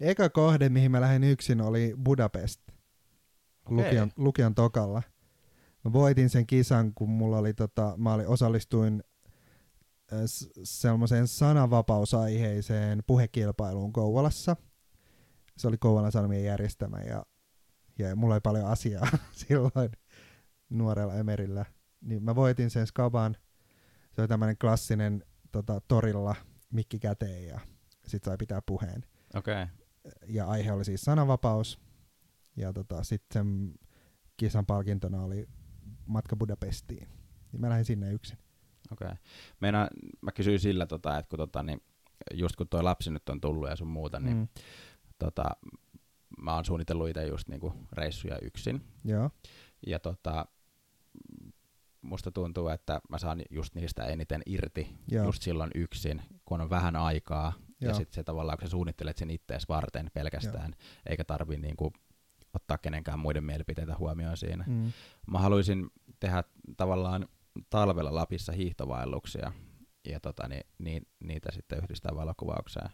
[0.00, 2.60] Eka kohde, mihin mä lähdin yksin, oli Budapest.
[3.68, 5.02] Lukion, lukion tokalla.
[5.84, 9.02] Mä voitin sen kisan, kun mulla oli tota, mä oli, osallistuin
[10.26, 14.56] s- sellaiseen sananvapausaiheiseen puhekilpailuun Kouvolassa.
[15.56, 17.26] Se oli Kouvolan Sanomien järjestämä ja,
[18.08, 19.08] ja mulla oli paljon asiaa
[19.48, 19.90] silloin
[20.70, 21.64] nuorella Emerillä.
[22.00, 23.36] Niin mä voitin sen skaban.
[24.12, 26.34] Se oli tämmöinen klassinen tota, torilla
[26.72, 27.60] mikki käteen ja
[28.06, 29.62] sit sai pitää puheen Okei.
[29.62, 29.66] Okay.
[30.26, 31.80] ja aihe oli siis sananvapaus.
[32.56, 33.74] Ja tota, sitten sen
[34.36, 35.48] kisan palkintona oli
[36.06, 37.08] matka Budapestiin.
[37.52, 38.38] Niin mä lähdin sinne yksin.
[38.92, 39.06] Okei.
[39.06, 39.16] Okay.
[39.60, 39.88] Meina,
[40.20, 41.82] mä kysyin sillä, tota, että kun, tota, niin,
[42.34, 44.48] just kun toi lapsi nyt on tullut ja sun muuta, niin Mm.
[45.18, 45.44] tota,
[46.38, 48.80] mä oon suunnitellut itse just niinku reissuja yksin.
[49.04, 49.30] Joo,
[49.86, 50.46] Ja tota,
[52.02, 55.24] musta tuntuu, että mä saan just niistä eniten irti Joo.
[55.24, 57.52] just silloin yksin, kun on vähän aikaa.
[57.80, 57.94] Ja Joo.
[57.94, 60.72] sitten se tavallaan, kun sä suunnittelet sen ittees varten pelkästään,
[61.06, 61.92] eikä tarvi niinku
[62.54, 64.64] ottaa kenenkään muiden mielipiteitä huomioon siinä.
[64.66, 64.92] mm.
[65.30, 65.90] Mä haluaisin
[66.20, 66.44] tehdä
[66.76, 67.28] tavallaan
[67.70, 69.52] talvella Lapissa hiihtovaelluksia
[70.08, 72.90] ja tota, niin, niin, niitä sitten yhdistää valokuvaukseen.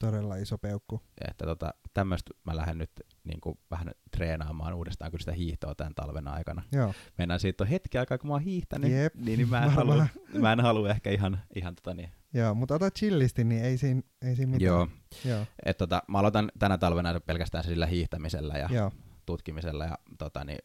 [0.00, 1.00] Todella iso peukku.
[1.28, 2.90] Että tota, tämmöistä mä lähden nyt
[3.24, 6.62] niin kuin vähän treenaamaan uudestaan kyllä sitä hiihtoa tämän talven aikana.
[6.72, 9.70] Joo, Mennään siitä on hetki aikaa, kun mä oon hiihtänyt, Jep, niin, niin mä, en
[9.70, 10.06] halua,
[10.38, 12.10] mä en halua ehkä ihan, ihan tota niin.
[12.34, 14.66] Joo mutta ota chillisti, niin ei siinä, ei siinä mitään.
[14.66, 14.88] Joo,
[15.24, 18.92] Joo, et tota, mä aloitan tänä talvena pelkästään sillä hiihtämisellä ja joo.
[19.26, 20.58] tutkimisella ja tota niin,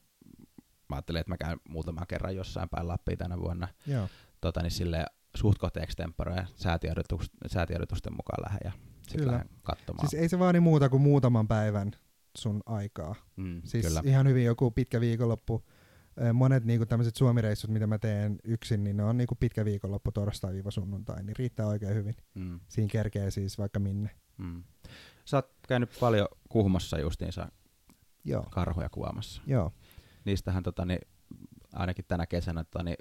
[0.89, 3.67] mä ajattelin, että mä käyn muutaman kerran jossain päin Lappia tänä vuonna.
[3.88, 4.08] joo.
[4.41, 6.48] tota, niin sille suht kohti extempore
[7.48, 8.71] säätiedotusten mukaan lähden ja
[9.18, 9.46] Kyllä.
[9.63, 10.10] katsomaan.
[10.10, 11.91] Siis ei se vaadi muuta kuin muutaman päivän
[12.38, 13.15] sun aikaa.
[13.36, 14.02] mm, Siis kyllä.
[14.06, 15.65] ihan hyvin joku pitkä viikonloppu.
[16.34, 21.24] Monet niinku tämmöiset suomireissut, mitä mä teen yksin, niin ne on niinku pitkä viikonloppu torstai-sunnuntai,
[21.24, 22.15] niin riittää oikein hyvin.
[22.36, 24.10] Mm, Siinä kerkee siis vaikka minne.
[24.38, 24.63] mm.
[25.26, 27.50] Sä oot käynyt paljon Kuhmossa justiinsa
[28.26, 29.41] Joo, karhuja kuvaamassa.
[29.48, 29.72] joo.
[30.26, 31.00] Niistähän tota, niin,
[31.74, 32.98] ainakin tänä kesänä tota, niin,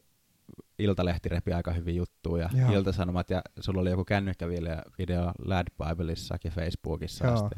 [0.78, 2.72] Iltalehti repi aika hyvin juttuja ja Joo.
[2.72, 7.34] Iltasanomat ja sulla oli joku kännykkävideo Lad Bibleissakin Facebookissa Joo.
[7.34, 7.54] asti.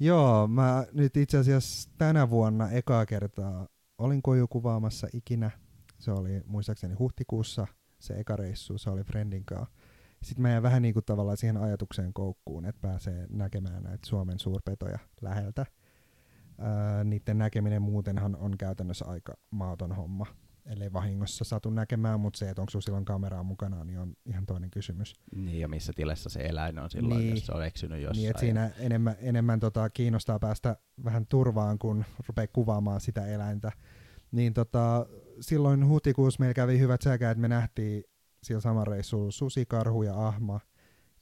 [0.00, 5.50] Joo, mä nyt itse asiassa tänä vuonna ekaa kertaa olin kojukuvaamassa ikinä.
[5.98, 7.66] Se oli muistaakseni huhtikuussa
[7.98, 9.74] se eka reissu, se oli Friendin kanssa.
[10.22, 14.38] Sitten mä jäin vähän niin kuin tavallaan siihen ajatukseen koukkuun, että pääsee näkemään näitä Suomen
[14.38, 15.66] suurpetoja läheltä.
[16.58, 20.26] Ää, niiden näkeminen muutenhan on käytännössä aika maaton homma,
[20.68, 24.46] ellei vahingossa satu näkemään, mutta se, että onko sulla silloin kameraa mukana, niin on ihan
[24.46, 25.14] toinen kysymys.
[25.34, 27.30] Niin, ja missä tilassa se eläin on silloin, Niin.
[27.34, 28.16] jos se on eksynyt jossain.
[28.16, 33.72] Niin, että siinä enemmän, enemmän tota, kiinnostaa päästä vähän turvaan, kun rupeaa kuvaamaan sitä eläintä.
[34.32, 35.06] Niin tota,
[35.40, 38.04] silloin huhtikuussa meillä kävi hyvät säkäät, että me nähtiin
[38.42, 40.60] sillä saman reissulla susi, karhu ja ahma.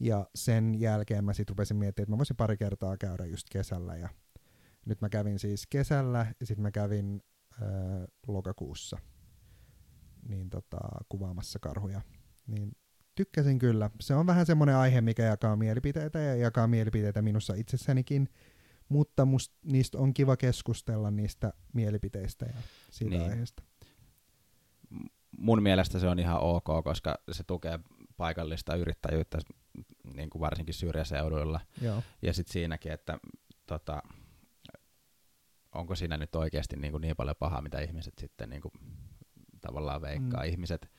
[0.00, 3.96] Ja sen jälkeen mä sitten rupesin miettimään, että mä voisin pari kertaa käydä just kesällä.
[3.96, 4.08] Ja
[4.86, 7.68] nyt mä kävin siis kesällä ja sitten mä kävin äh,
[8.26, 8.98] lokakuussa
[10.28, 12.00] niin tota, kuvaamassa karhuja.
[12.46, 12.76] Niin
[13.14, 13.90] tykkäsin kyllä.
[14.00, 18.28] Se on vähän semmoinen aihe, mikä jakaa mielipiteitä ja jakaa mielipiteitä minussa itsessänikin,
[18.88, 22.52] mutta must, niistä on kiva keskustella niistä mielipiteistä ja
[22.90, 23.30] siitä Niin.
[23.30, 23.62] aiheesta.
[25.38, 27.78] mun mielestä se on ihan ok, koska se tukee
[28.16, 29.38] paikallista yrittäjyyttä
[30.14, 31.60] niin kuin varsinkin syrjäseuduilla.
[31.82, 32.02] Joo.
[32.22, 33.18] Ja sitten siinäkin, että
[33.66, 34.02] tota,
[35.74, 38.72] onko siinä nyt oikeasti niin, kuin niin paljon pahaa, mitä ihmiset sitten niin kuin,
[39.66, 40.42] tavallaan veikkaa.
[40.42, 40.48] Mm.
[40.48, 40.90] Ihmiset,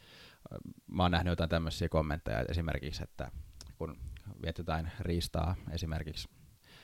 [0.87, 3.31] mä oon nähnyt jotain tämmöisiä kommentteja esimerkiksi, että
[3.77, 3.97] kun
[4.41, 6.29] viet jotain riistaa esimerkiksi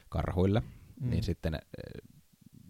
[0.10, 1.10] karhuille, mm.
[1.10, 1.62] niin sitten eh,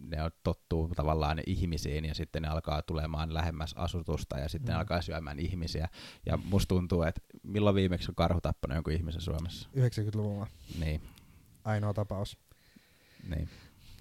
[0.09, 4.69] ne on tottuu tavallaan ihmisiin ja sitten ne alkaa tulemaan lähemmäs asutusta ja sitten.
[4.69, 4.73] Mm.
[4.73, 5.89] ne alkaa syömään ihmisiä.
[6.25, 9.69] Ja musta tuntuu, että milloin viimeksi on karhu tappanut jonkun ihmisen Suomessa?
[9.75, 10.47] 90-luvulla
[10.79, 11.01] Niin,
[11.63, 12.37] ainoa tapaus.
[13.35, 13.49] niin.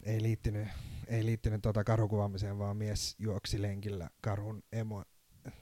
[0.02, 0.68] Ei liittynyt,
[1.06, 5.04] ei liittynyt tota karhukuvaamiseen, vaan mies juoksi lenkillä karhun emo,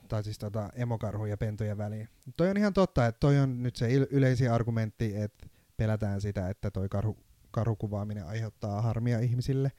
[0.09, 2.09] tai siis tota emokarhun ja pentujen väliin.
[2.37, 6.70] Toi on ihan totta, että toi on nyt se yleisin argumentti, että pelätään sitä, että
[6.70, 7.16] toi karhu,
[7.50, 9.72] karhukuvaaminen aiheuttaa harmia ihmisille.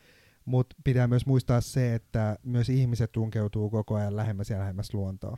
[0.45, 5.37] Mutta pitää myös muistaa se, että myös ihmiset tunkeutuu koko ajan lähemmäs ja lähemmäs luontoa.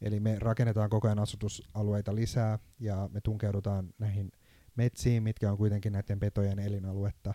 [0.00, 4.32] Eli me rakennetaan koko ajan asutusalueita lisää ja me tunkeudutaan näihin
[4.76, 7.34] metsiin, mitkä on kuitenkin näiden petojen elinaluetta.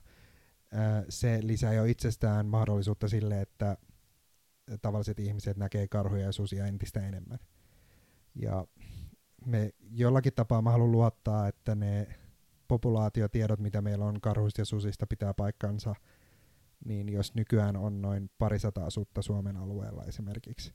[1.09, 3.77] Se lisää jo itsestään mahdollisuutta sille, että
[4.81, 7.39] tavalliset ihmiset näkee karhuja ja susia entistä enemmän.
[8.35, 8.67] Ja
[9.45, 12.07] me jollakin tapaa mä haluan luottaa, että ne
[12.67, 15.95] populaatiotiedot, mitä meillä on karhuista ja susista, pitää paikkansa,
[16.85, 20.73] niin jos nykyään on noin parisataa sutta Suomen alueella esimerkiksi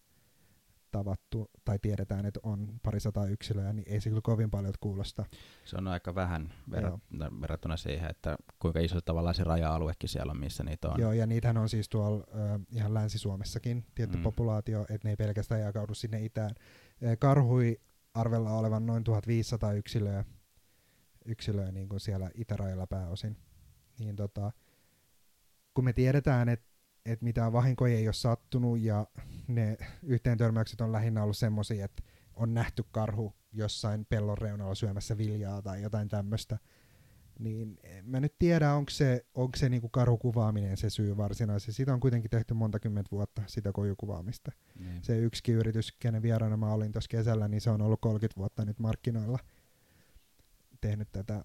[0.90, 5.24] tavattu, tai tiedetään, että on parisataa yksilöä, niin ei se kyllä kovin paljon kuulosta.
[5.64, 10.40] Se on aika vähän verrat- verrattuna siihen, että kuinka iso tavallaan se raja-aluekin siellä on,
[10.40, 11.00] missä niitä on.
[11.00, 14.22] Joo, ja niitähän on siis tuolla ö, ihan Länsi-Suomessakin tietty Mm.
[14.22, 16.50] populaatio, että ne ei pelkästään jakaudu sinne itään.
[17.18, 17.80] Karhui
[18.14, 20.24] arvella olevan noin 1500 yksilöä,
[21.24, 23.36] yksilöä niin kuin siellä itärajalla pääosin.
[23.98, 24.52] Niin tota,
[25.74, 26.66] kun me tiedetään, että
[27.12, 29.06] et mitään vahinkoja ei ole sattunut ja
[29.48, 32.02] ne yhteentörmäykset on lähinnä ollut semmoisia, että
[32.34, 36.58] on nähty karhu jossain pellon reunalla syömässä viljaa tai jotain tämmöistä,
[37.38, 41.72] niin mä nyt tiedä, onko se, onko se niinku karhukuvaaminen se syy varsinaisesti.
[41.72, 44.52] Siitä on kuitenkin tehty monta kymmentä vuotta sitä kojukuvaamista.
[44.78, 45.04] Niin.
[45.04, 48.64] Se yksikin yritys, kenen vieraana mä olin tuossa kesällä, niin se on ollut 30 vuotta
[48.64, 49.38] nyt markkinoilla
[50.80, 51.44] tehnyt tätä,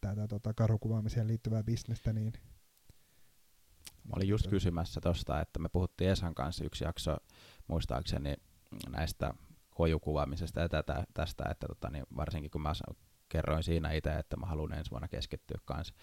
[0.00, 2.32] tätä tota karhukuvaamiseen liittyvää bisnestä, niin
[4.04, 7.16] Mä olin just kysymässä tosta, että me puhuttiin Esan kanssa yksi jakso
[7.66, 8.34] muistaakseni
[8.88, 9.34] näistä
[9.70, 12.72] kojukuvaamisesta ja tätä, tästä, että tota, niin varsinkin kun mä
[13.28, 15.94] kerroin siinä itse, että mä haluan ensi vuonna keskittyä kanssa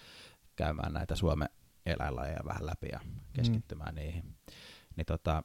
[0.55, 1.49] käymään näitä Suomen
[1.85, 2.99] eläinlajeja vähän läpi ja
[3.33, 3.95] keskittymään mm.
[3.95, 4.35] niihin.
[4.95, 5.43] Niin tota,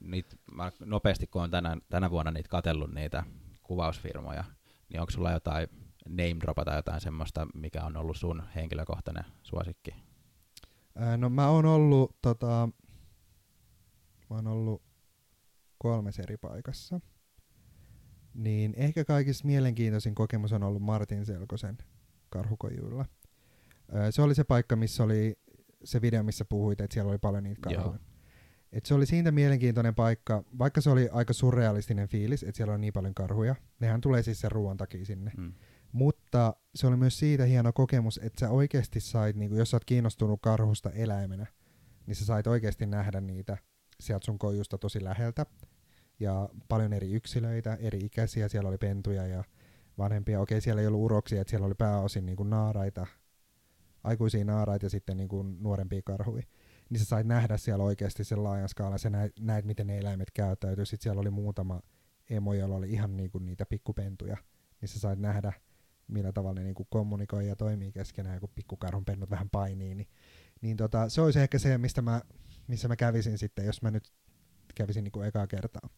[0.00, 3.24] niit, mä nopeasti kun on tänä, tänä vuonna niitä katellut niitä
[3.62, 4.44] kuvausfirmoja,
[4.88, 5.68] niin onko sulla jotain
[6.08, 10.11] name dropata jotain semmoista, mikä on ollut sun henkilökohtainen suosikki?
[10.96, 12.68] Ää, no mä oon ollut, tota,
[14.30, 14.82] mä oon ollut
[15.78, 17.00] kolmes eri paikassa.
[18.34, 21.78] Niin ehkä kaikista mielenkiintoisin kokemus on ollut Martin Selkosen
[22.30, 23.04] karhukojuilla.
[23.92, 25.34] Ää, se oli se paikka, missä oli
[25.84, 27.98] se video, missä puhuit, että siellä oli paljon niitä karhuja.
[28.72, 32.80] Et se oli siitä mielenkiintoinen paikka, vaikka se oli aika surrealistinen fiilis, että siellä on
[32.80, 33.54] niin paljon karhuja.
[33.80, 35.32] Nehän tulee siis sen ruoan takia sinne.
[35.36, 35.52] Mm.
[35.92, 39.84] Mutta se oli myös siitä hieno kokemus, että sä oikeasti sait, niin jos sä oot
[39.84, 41.46] kiinnostunut karhusta eläimenä,
[42.06, 43.58] niin sä sait oikeasti nähdä niitä
[44.00, 45.46] sieltä sun kojusta tosi läheltä.
[46.20, 49.44] Ja paljon eri yksilöitä, eri ikäisiä, siellä oli pentuja ja
[49.98, 50.40] vanhempia.
[50.40, 53.06] Okei, siellä ei ollut uroksia, että siellä oli pääosin niin kuin naaraita,
[54.04, 56.42] aikuisia naaraita ja sitten niin kuin nuorempia karhuja.
[56.90, 60.30] Niin sä sait nähdä siellä oikeasti sen laajan skaalan, sä näit, näit miten ne eläimet
[60.30, 60.86] käyttäytyy.
[60.86, 61.80] Sitten siellä oli muutama
[62.30, 64.36] emo, jolla oli ihan niin kuin niitä pikkupentuja,
[64.80, 65.52] niin sä sait nähdä,
[66.12, 69.94] millä tavalla ne niin kuin kommunikoi ja toimii keskenään, kun pikkukarhun pennut vähän painii.
[69.94, 70.08] Niin,
[70.60, 72.22] niin tota, se olisi ehkä se, mistä mä,
[72.66, 74.12] missä mä kävisin sitten, jos mä nyt
[74.74, 75.88] kävisin niin kuin ekaa kertaa.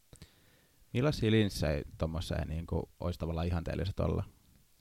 [0.93, 2.67] Millaisia linssejä tuommoiseen niin
[3.01, 4.25] olisi tavallaan ihanteelliset olla?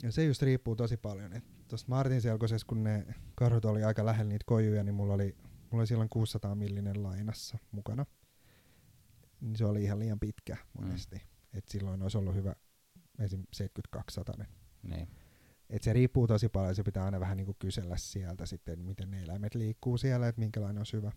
[0.04, 1.41] Ja se just riippuu tosi paljon.
[1.67, 5.82] Tuossa Martin selkosessa, kun ne karhut oli aika lähellä niitä kojuja, niin mulla oli, mulla
[5.82, 8.06] oli silloin 600 millinen lainassa mukana.
[9.41, 11.15] Niin se oli ihan liian pitkä monesti.
[11.15, 11.58] Mm.
[11.58, 12.56] Et silloin olisi ollut hyvä
[13.19, 13.43] esim.
[13.54, 14.46] 7200.
[14.84, 15.08] Niin.
[15.73, 19.23] Et se riippuu tosi paljon, se pitää aina vähän niinku kysellä sieltä sitten, miten ne
[19.23, 21.12] eläimet liikkuu siellä, että minkälainen on hyvä.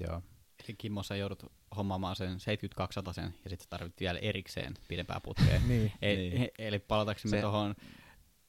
[0.00, 0.22] Joo.
[0.64, 5.60] Eli Kimmo, sä joudut hommaamaan sen 7200 sen ja sitten tarvitset vielä erikseen pidempää putkea.
[5.68, 5.92] niin.
[6.02, 6.42] E- Niin.
[6.42, 7.74] e- eli palataksemme Se- tuohon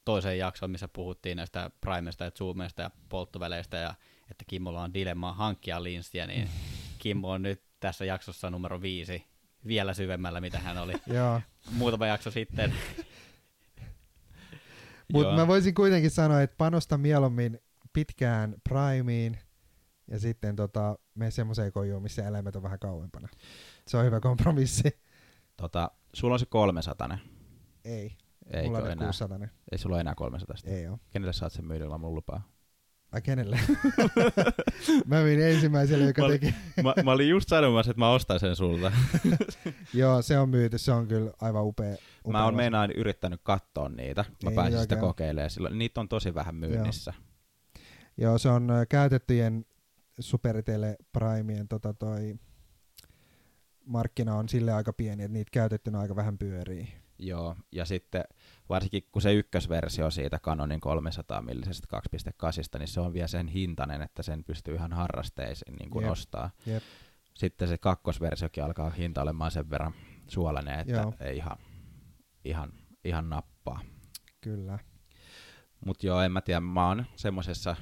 [0.06, 3.96] toiseen jaksoon, missä puhuttiin näistä primesta ja zoomeista ja polttoväleistä ja
[4.32, 6.50] että Kimmolla on dilemma hankkia linssiä, niin
[7.00, 9.26] Kimmo on nyt tässä jaksossa numero viisi
[9.68, 11.42] vielä syvemmällä, mitä hän oli Joo.
[11.72, 12.74] muutama jakso sitten.
[15.14, 17.60] Mutta mä voisin kuitenkin sanoa, että panosta mieluummin
[17.94, 19.40] pitkään primeen
[20.08, 23.28] ja sitten tota, mene semmoiseen kojuun, missä eläimet on vähän kauempana.
[23.88, 25.00] Se on hyvä kompromissi.
[25.58, 27.18] Tota, sulla on se 300.
[27.86, 28.18] Ei,
[28.52, 29.06] Eikö mulla on enää?
[29.06, 29.40] 600.
[29.72, 30.56] Ei sulla ole enää 300.
[30.66, 31.00] Ei oo.
[31.10, 32.50] Kenelle saat sen myydä ilman mun lupaa?
[33.12, 33.60] Ai kenelle?
[35.06, 36.56] mä myin ensimmäiselle, joka Mä teki.
[36.84, 38.92] mä, mä, olin just sanomassa, että mä ostan sen sulta.
[39.94, 40.78] Joo, se on myyty.
[40.78, 41.96] Se on kyllä aivan upea.
[42.26, 44.26] Upea Mä oon meinaan yrittänyt katsoa niitä.
[44.44, 45.78] Mä Ei pääsin sitä kokeilemaan silloin.
[45.78, 47.14] Niitä on tosi vähän myynnissä.
[48.18, 49.66] Joo, se on käytettyjen
[50.20, 52.36] Supertele Primeen tota toi
[53.86, 56.94] markkina on sille aika pieni, että niitä käytettynä aika vähän pyörii.
[57.20, 58.24] Joo, ja sitten
[58.70, 64.02] varsinkin kun se ykkösversio siitä Canonin 300 millisestä 2.8, niin se on vielä sen hintainen,
[64.02, 66.12] että sen pystyy ihan harrasteisiin niin kuin Jep.
[66.12, 66.50] ostaa.
[66.66, 66.84] Jep.
[67.34, 69.94] Sitten se kakkosversiokin alkaa hinta olemaan sen verran
[70.28, 71.14] suolainen, että Joo.
[71.20, 71.58] ei ihan,
[72.46, 73.80] ihan, ihan nappaa.
[74.42, 74.80] Kyllä.
[75.86, 77.76] Mutta joo, en mä tiedä, mä oon semmosessa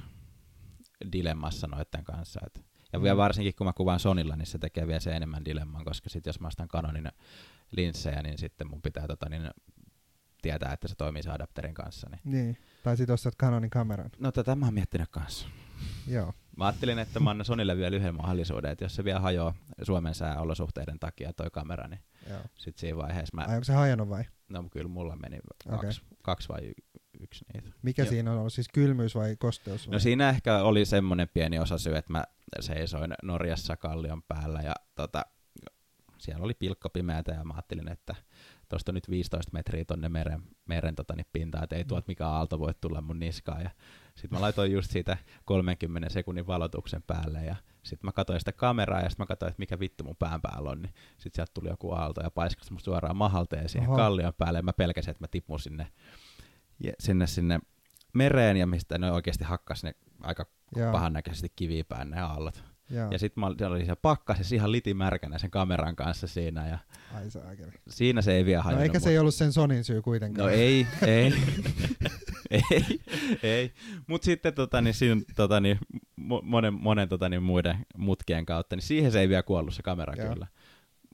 [1.12, 2.40] dilemmassa noitten kanssa.
[2.46, 3.02] Et, ja Mm.
[3.02, 6.26] vielä varsinkin kun mä kuvaan Sonilla, niin se tekee vielä se enemmän dilemman, koska sit
[6.26, 7.08] jos mä ostan Canonin
[7.70, 9.50] linssejä, niin sitten mun pitää tota, niin,
[10.42, 12.08] tietää, että se toimii sen adapterin kanssa.
[12.10, 12.20] Niin.
[12.24, 12.56] Niin.
[12.82, 14.10] Tai sit ostat Canonin kameran.
[14.18, 15.48] No tätä mä oon miettinyt kanssa.
[16.08, 16.32] Joo.
[16.56, 20.14] Mä ajattelin, että mä annan Sonille vielä yhden mahdollisuuden, että jos se vielä hajoaa Suomen
[20.14, 22.40] sääolosuhteiden takia toi kamera, niin Joo.
[22.54, 24.24] sit siinä vaiheessa mä, Ai onko se hajonnut vai?
[24.48, 25.78] no kyllä mulla meni Okei.
[25.80, 26.72] kaksi, kaksi vai y-
[27.20, 27.70] yksi niitä.
[27.82, 28.10] Mikä Joo.
[28.10, 28.52] siinä on ollut?
[28.52, 29.86] Siis kylmyys vai kosteus?
[29.88, 29.92] Vai?
[29.92, 32.24] No siinä ehkä oli semmoinen pieni osa syy, että mä
[32.60, 35.26] seisoin Norjassa kallion päällä ja tota,
[36.18, 38.14] siellä oli pilkko pimeätä ja mä ajattelin, että
[38.68, 42.58] tuosta nyt 15 metriä tonne meren, meren tota, niin pintaan, että ei tuolta mikään aalto
[42.58, 43.62] voi tulla mun niskaan.
[43.62, 43.70] Ja
[44.14, 49.00] sitten mä laitoin just siitä 30 sekunnin valotuksen päälle ja sitten mä katsoin sitä kameraa
[49.00, 50.82] ja sitten mä katsoin, että mikä vittu mun pään päällä on.
[50.82, 53.96] Niin sitten sieltä tuli joku aalto ja paiskasi mut suoraan mahalteen siihen Oho.
[53.96, 55.86] kallion päälle ja mä pelkäsin, että mä tipun sinne,
[56.80, 57.60] ja sinne, sinne
[58.12, 60.46] mereen ja mistä ne oikeasti hakkas ne aika
[60.92, 62.64] pahan näköisesti kivipään ne aallot.
[62.90, 63.08] Joo.
[63.10, 66.78] Ja sitten mä olin- siellä oli se pakkasessa ihan litimärkänä sen kameran kanssa siinä ja
[67.14, 67.70] Ai saakeli.
[67.88, 68.82] siinä se ei vielä No hajonnut.
[68.82, 70.46] eikä se ei ollut sen Sonin syy kuitenkaan.
[70.48, 71.32] No ei, ei,
[72.70, 73.00] ei,
[73.42, 73.72] ei.
[74.06, 75.78] Mutta sitten tota, niin, siinä, tota, niin,
[76.20, 79.82] mo- monen, monen tota, niin, muiden mutkien kautta, niin siihen se ei vielä kuollut se
[79.82, 80.32] kamera Joo.
[80.32, 80.46] kyllä.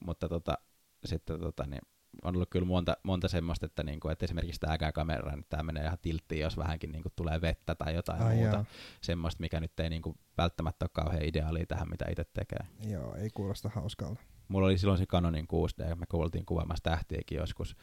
[0.05, 0.59] Mutta tota,
[1.05, 1.81] sitten tota, niin,
[2.25, 5.85] on ollut kyllä monta, monta semmoista, että, niinku, että esimerkiksi tämäkään kamera, niin tämä menee
[5.85, 8.57] ihan tilttiin, jos vähänkin niinku, tulee vettä tai jotain Ai muuta.
[8.57, 8.65] joo.
[9.01, 12.67] Semmoista, mikä nyt ei niinku, välttämättä ole kauhean ideaalia tähän, mitä itse tekee.
[12.91, 14.21] Joo, ei kuulosta hauskalta.
[14.49, 17.77] Mulla oli silloin se Canonin 6D, me oltiin kuvaamassa tähtiäkin joskus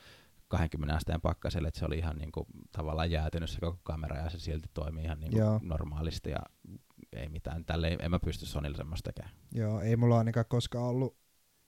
[0.47, 4.39] 20 asteen pakkaselle, että se oli ihan niinku, tavallaan jäätynyt se koko kamera ja se
[4.39, 5.59] silti toimii ihan niinku, Joo.
[5.63, 6.39] normaalisti ja
[7.13, 9.35] ei mitään, tälle en mä pysty Sonilla semmoista tekemään.
[9.51, 11.17] Joo, ei mulla ainakaan koskaan ollut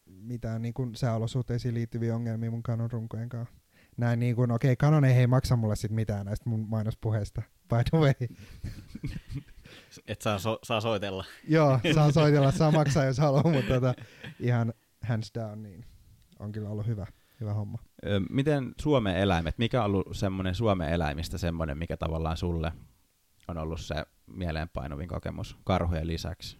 [0.05, 3.55] mitään niin kuin sääolosuhteisiin liittyviä ongelmia mun Canon runkojen kanssa.
[3.97, 7.41] Näin niin kuin, okei, Canon ei hei maksa mulle sit mitään näistä mun mainospuheista.
[7.69, 8.13] By the way.
[10.07, 11.25] Et saa, so, saa soitella.
[11.47, 13.93] Joo, saa soitella, saa maksaa jos haluaa, mutta tota,
[14.39, 14.73] ihan
[15.03, 15.85] hands down, niin
[16.39, 17.07] on kyllä ollut hyvä,
[17.39, 17.77] hyvä homma.
[18.29, 22.71] Miten Suomen eläimet, mikä on ollut semmoinen Suomen eläimistä semmoinen, mikä tavallaan sulle
[23.47, 26.57] on ollut se mieleenpainuvin kokemus karhujen lisäksi?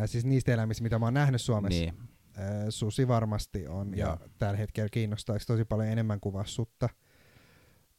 [0.00, 1.80] Äh, siis niistä eläimistä, mitä mä oon nähnyt Suomessa.
[1.80, 1.94] Niin,
[2.38, 4.08] Äh, susi varmasti on, Joo.
[4.08, 6.88] ja tällä hetkellä kiinnostaisi tosi paljon enemmän kuvaa sutta.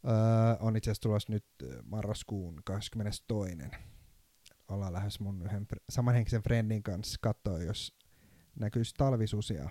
[0.08, 0.14] Öö,
[0.60, 1.46] on itse asiassa tulossa nyt
[1.84, 3.58] marraskuun 22.
[4.68, 7.98] Ollaan lähes mun yhden fr- samanhenkisen friendin kanssa katsoa, jos
[8.60, 9.70] näkyisi talvisusia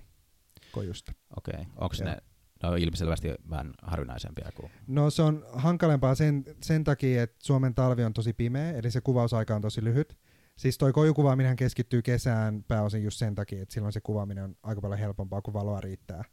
[0.73, 1.13] kojusta.
[1.37, 1.55] okei.
[1.55, 1.65] Okay.
[1.77, 2.17] Onko ne
[2.63, 4.71] Ne on ilmiselvästi vähän harvinaisempia kuin...
[4.87, 9.01] No se on hankalempaa sen, sen takia, että Suomen talvi on tosi pimeä, eli se
[9.01, 10.19] kuvausaika on tosi lyhyt.
[10.57, 14.81] Siis toi kojukuvaaminen keskittyy kesään pääosin just sen takia, että silloin se kuvaaminen on aika
[14.81, 16.25] paljon helpompaa, kun valoa riittää.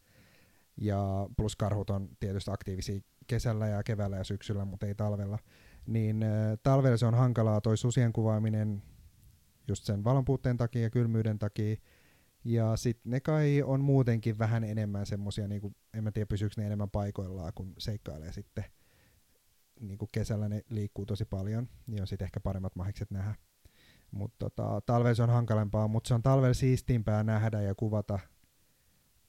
[0.78, 5.40] Ja plus karhut on tietysti aktiivisia kesällä ja keväällä ja syksyllä, mutta ei talvella.
[5.86, 6.30] Niin äh,
[6.64, 8.84] talvella se on hankalaa toi susien kuvaaminen
[9.68, 11.76] just sen valonpuutteen takia ja kylmyyden takia.
[12.44, 16.66] Ja sitten ne kai on muutenkin vähän enemmän semmosia, niinku, en mä tiedä pysyykö ne
[16.66, 18.64] enemmän paikoillaan, kun seikkailee sitten.
[19.80, 23.36] Niinku kesällä ne liikkuu tosi paljon, niin on sitten ehkä paremmat mahikset nähdä.
[24.12, 28.20] Mutta tota, talvella se on hankalempaa, mutta se on talvella siistimpää nähdä ja kuvata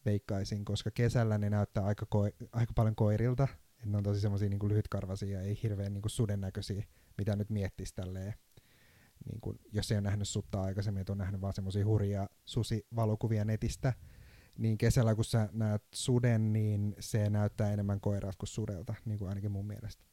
[0.05, 3.49] veikkaisin, koska kesällä ne näyttää aika, ko- aika paljon koirilta.
[3.83, 6.85] Et ne on tosi semmoisia niinku lyhytkarvaisia ja ei hirveän niinku suden näköisiä,
[7.19, 8.35] mitä nyt miettisi tälleen.
[9.25, 13.45] Niin kun, jos ei ole nähnyt sutta aikaisemmin, että on nähnyt vaan semmoisia hurjia susivalokuvia
[13.45, 13.93] netistä,
[14.59, 19.29] niin kesällä kun sä näet suden, niin se näyttää enemmän koiralta kuin sudelta, niin kuin
[19.29, 20.05] ainakin mun mielestä.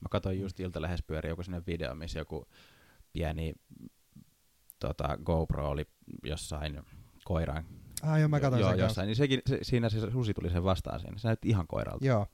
[0.00, 2.46] Mä katsoin just Iltalehdes pyöri joku sinne video, missä joku
[3.12, 3.54] pieni
[4.78, 5.86] tota, GoPro oli
[6.24, 6.82] jossain
[7.24, 7.64] koiran
[8.02, 8.90] Ah, joo, mä katsoin joo, sen kanssa.
[8.90, 11.18] jossain, niin sekin, se, siinä se susi tuli sen vastaan siinä.
[11.18, 12.06] Se näytti ihan koiralta.
[12.06, 12.26] Joo,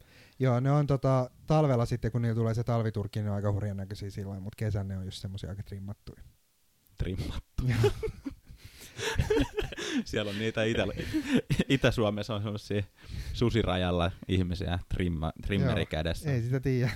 [0.43, 3.53] joo ne on tota, talvella sitten, kun niillä tulee se talviturkki, niin ne on aika
[3.53, 6.23] hurjan näköisiä silloin, mutta kesällä ne on just semmoisia aika trimmattuja.
[6.99, 7.65] Trimmattu.
[10.05, 10.87] Siellä on niitä Itä,
[11.69, 12.83] Itä-Suomessa on semmoisia
[13.33, 16.33] susirajalla ihmisiä trimma, trimmeri Joo, kädessä.
[16.33, 16.91] Ei sitä tiedä.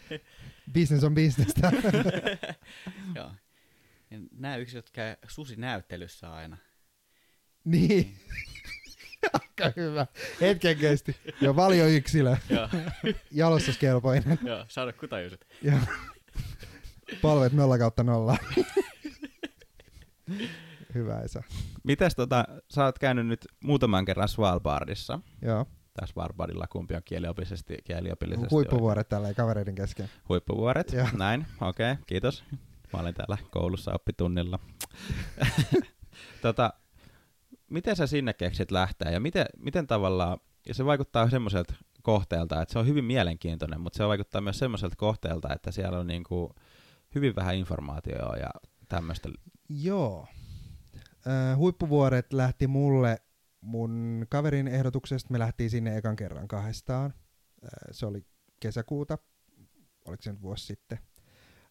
[0.74, 1.54] business on business.
[3.16, 3.30] Joo.
[4.10, 6.56] Ja Nämä yksilöt käy susinäyttelyssä aina.
[7.64, 8.16] niin.
[9.32, 10.06] Aika hyvä.
[10.40, 11.16] Hetken kesti.
[11.40, 12.36] Joo, valioyksilö.
[12.50, 12.68] Joo,
[13.30, 14.38] Jalostuskelpoinen.
[14.44, 15.46] joo, saada kutajuset.
[15.62, 15.78] Joo.
[17.22, 18.36] Palvet nolla kautta nolla.
[20.94, 21.42] Hyvä Esa.
[21.84, 25.18] Mitäs tota, sä oot käynyt nyt muutaman kerran Svalbardissa.
[25.42, 25.66] Joo.
[25.94, 30.10] Tai Svalbardilla kumpi on kieliopillisesti, kieliopillisesti Huippuvuoret tälleen kavereiden kesken.
[30.28, 31.06] Huippuvuoret, Joo.
[31.18, 32.44] näin, okei, okay, kiitos.
[32.92, 34.58] Mä olin täällä koulussa oppitunnilla.
[36.42, 36.72] tota,
[37.70, 42.72] miten sä sinne keksit lähteä ja miten, miten tavallaan, ja se vaikuttaa semmoiselta kohteelta, että
[42.72, 46.54] se on hyvin mielenkiintoinen, mutta se vaikuttaa myös semmoiselta kohteelta, että siellä on niinku
[47.14, 48.50] hyvin vähän informaatiota ja
[48.88, 49.28] tämmöistä.
[49.68, 50.26] Joo.
[51.26, 53.18] Äh, huippuvuoret lähti mulle
[53.60, 55.32] mun kaverin ehdotuksesta.
[55.32, 57.14] Me lähtiin sinne ekan kerran kahdestaan.
[57.64, 58.26] Äh, se oli
[58.60, 59.18] kesäkuuta,
[60.08, 60.98] oliko se nyt vuosi sitten.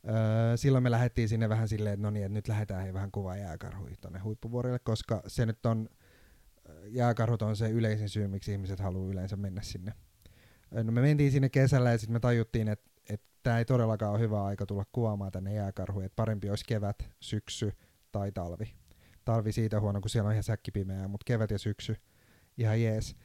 [0.07, 0.13] Äh,
[0.55, 3.37] silloin me lähdettiin sinne vähän silleen, että no niin, että nyt lähdetään hei vähän kuvaa
[3.37, 5.89] jääkarhuja tonne huippuvuorille, koska se nyt on,
[6.69, 9.93] äh, jääkarhut on se yleisin syy, miksi ihmiset haluaa yleensä mennä sinne.
[10.77, 14.11] Äh, No me mentiin sinne kesällä ja sitten me tajuttiin, että että tämä ei todellakaan
[14.11, 17.71] ole hyvä aika tulla kuvaamaan tänne jääkarhuja, että parempi olisi kevät, syksy
[18.11, 18.73] tai talvi.
[19.25, 21.95] Talvi siitä huono, kun siellä on ihan säkkipimeää, mutta kevät ja syksy
[22.57, 23.15] ihan jees.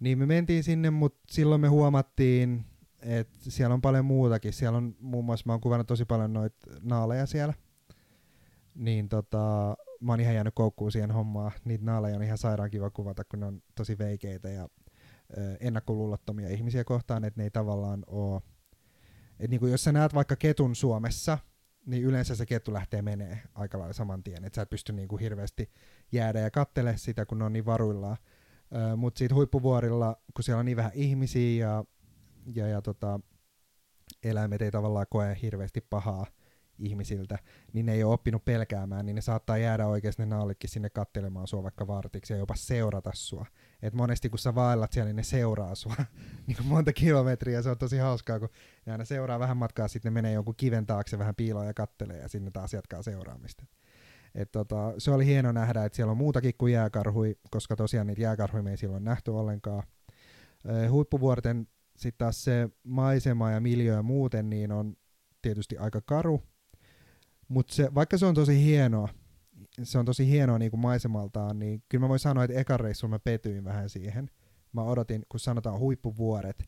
[0.00, 2.64] Niin me mentiin sinne, mutta silloin me huomattiin,
[3.02, 4.52] että siellä on paljon muutakin.
[4.52, 7.54] Siellä on muun muassa, mä oon kuvannut tosi paljon noita naaleja siellä.
[8.74, 11.52] Niin tota, mä oon ihan jäänyt koukkuun siihen hommaan.
[11.64, 14.68] Niitä naaleja on ihan sairaan kiva kuvata, kun ne on tosi veikeitä ja
[15.38, 18.42] ö, ennakkoluulottomia ihmisiä kohtaan, että ne ei tavallaan ole
[19.42, 21.38] et niinku jos sä näet vaikka ketun Suomessa,
[21.86, 25.16] niin yleensä se kettu lähtee menee aika lailla saman tien, että sä et pysty niinku
[25.16, 25.70] hirveästi
[26.12, 28.16] jäädä ja kattele sitä, kun ne on niin varuillaan.
[28.96, 31.84] Mutta siitä huippuvuorilla, kun siellä on niin vähän ihmisiä ja,
[32.54, 33.20] ja, ja tota,
[34.22, 36.26] eläimet ei tavallaan koe hirveästi pahaa
[36.78, 37.38] ihmisiltä,
[37.72, 41.46] niin ne ei ole oppinut pelkäämään, niin ne saattaa jäädä oikeasti ne naalitkin sinne kattelemaan
[41.46, 43.46] sua vaikka vartiksi ja jopa seurata sua.
[43.82, 45.96] Et monesti kun sä vaellat siellä, niin ne seuraa sua
[46.46, 48.48] niin kuin monta kilometriä, se on tosi hauskaa, kun
[48.86, 52.18] ne aina seuraa vähän matkaa, sitten ne menee jonkun kiven taakse vähän piiloon ja kattelee
[52.18, 53.64] ja sinne taas jatkaa seuraamista.
[54.34, 58.22] Et tota, se oli hieno nähdä, että siellä on muutakin kuin jääkarhui, koska tosiaan niitä
[58.22, 59.82] jääkarhuja me ei silloin nähty ollenkaan.
[60.90, 64.96] Huippuvuorten sitten taas se maisema ja miljöö muuten, niin on
[65.42, 66.42] tietysti aika karu,
[67.48, 69.08] mutta se, vaikka se on tosi hienoa,
[69.82, 73.14] se on tosi hienoa niin kuin maisemaltaan, niin kyllä mä voin sanoa, että ekan reissulla
[73.14, 74.30] mä petyin vähän siihen.
[74.72, 76.64] Mä odotin, kun sanotaan huippuvuoret,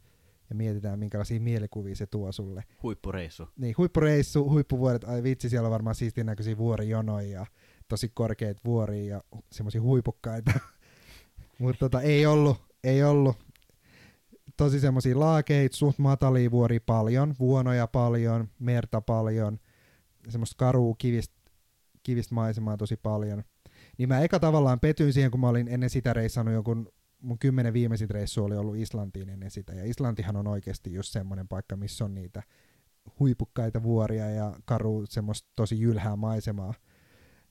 [0.51, 2.65] ja mietitään, minkälaisia mielikuvia se tuo sulle.
[2.83, 3.49] Huippureissu.
[3.59, 7.47] Niin, huippureissu, huippuvuoret, ai vitsi, siellä on varmaan siistin näköisiä vuorijonoja ja
[7.89, 9.23] tosi korkeita vuoria ja
[9.53, 10.53] semmoisia huipukkaita.
[11.59, 13.37] Mutta tota, ei ollut, ei ollut.
[14.57, 19.59] Tosi semmoisia laakeita, suht matalia vuoria paljon, vuonoja paljon, merta paljon,
[20.29, 21.35] semmoista karua kivistä,
[22.03, 23.45] kivistä maisemaa tosi paljon.
[23.99, 27.73] Niin mä eka tavallaan petyin siihen, kun mä olin ennen sitä reissannut jonkun, mun kymmenen
[27.73, 29.73] viimeisit reissu oli ollut Islantiin ennen sitä.
[29.73, 32.43] Ja Islantihan on oikeasti just semmoinen paikka, missä on niitä
[33.21, 36.75] huipukkaita vuoria ja karu semmoista tosi jylhää maisemaa.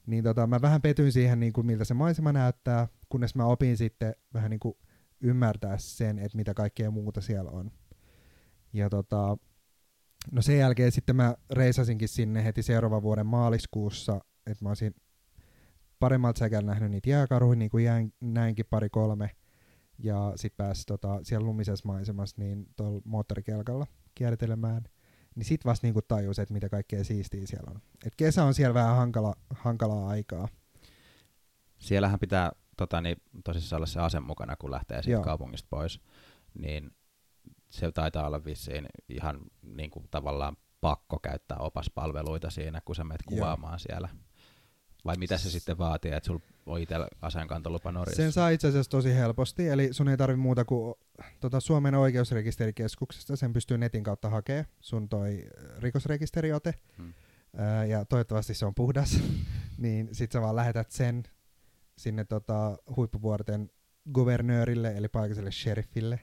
[0.05, 3.77] Niin tota, mä vähän petyin siihen, niin kuin miltä se maisema näyttää, kunnes mä opin
[3.77, 4.75] sitten vähän niin kuin
[5.23, 7.71] ymmärtää sen, että mitä kaikkea muuta siellä on.
[8.73, 9.37] Ja tota,
[10.31, 14.95] no sen jälkeen sitten mä reisasinkin sinne heti seuraavan vuoden maaliskuussa, että mä olisin
[15.99, 19.29] paremmalta säkällä nähnyt niitä jääkarhuja, niin kuin jäin, näinkin pari kolme.
[19.99, 24.83] Ja sitten pääsi tota, siellä lumisessa maisemassa niin tuolla moottorikelkalla kiertelemään.
[25.35, 27.81] Niin sit vasta niinku tajus, että mitä kaikkea siistiä siellä on.
[28.05, 30.47] Et kesä on siellä vähän hankala, hankalaa aikaa.
[31.77, 35.23] Siellähän pitää tota, niin, tosissaan olla se ase mukana, kun lähtee siitä Joo.
[35.23, 36.01] kaupungista pois.
[36.53, 36.91] Niin
[37.69, 43.21] se taitaa olla vissiin ihan niin kuin, tavallaan pakko käyttää opaspalveluita siinä, kun sä menet
[43.29, 43.37] Joo.
[43.37, 44.09] kuvaamaan siellä.
[45.05, 48.21] Vai mitä se sitten vaatii, että sulla on itsellä aseenkantolupa Norjassa?
[48.21, 50.95] Sen saa itse asiassa tosi helposti, eli sun ei tarvi muuta kuin
[51.39, 57.13] tota, Suomen oikeusrekisterikeskuksesta, sen pystyy netin kautta hakemaan, sun toi äh, rikosrekisteriote, Hmm.
[57.57, 59.19] ää, ja toivottavasti se on puhdas,
[59.77, 61.23] niin sit sä vaan lähetät sen
[61.97, 63.69] sinne tota, huippuvuorten
[64.13, 66.19] guvernöörille, eli paikalliselle sheriffille,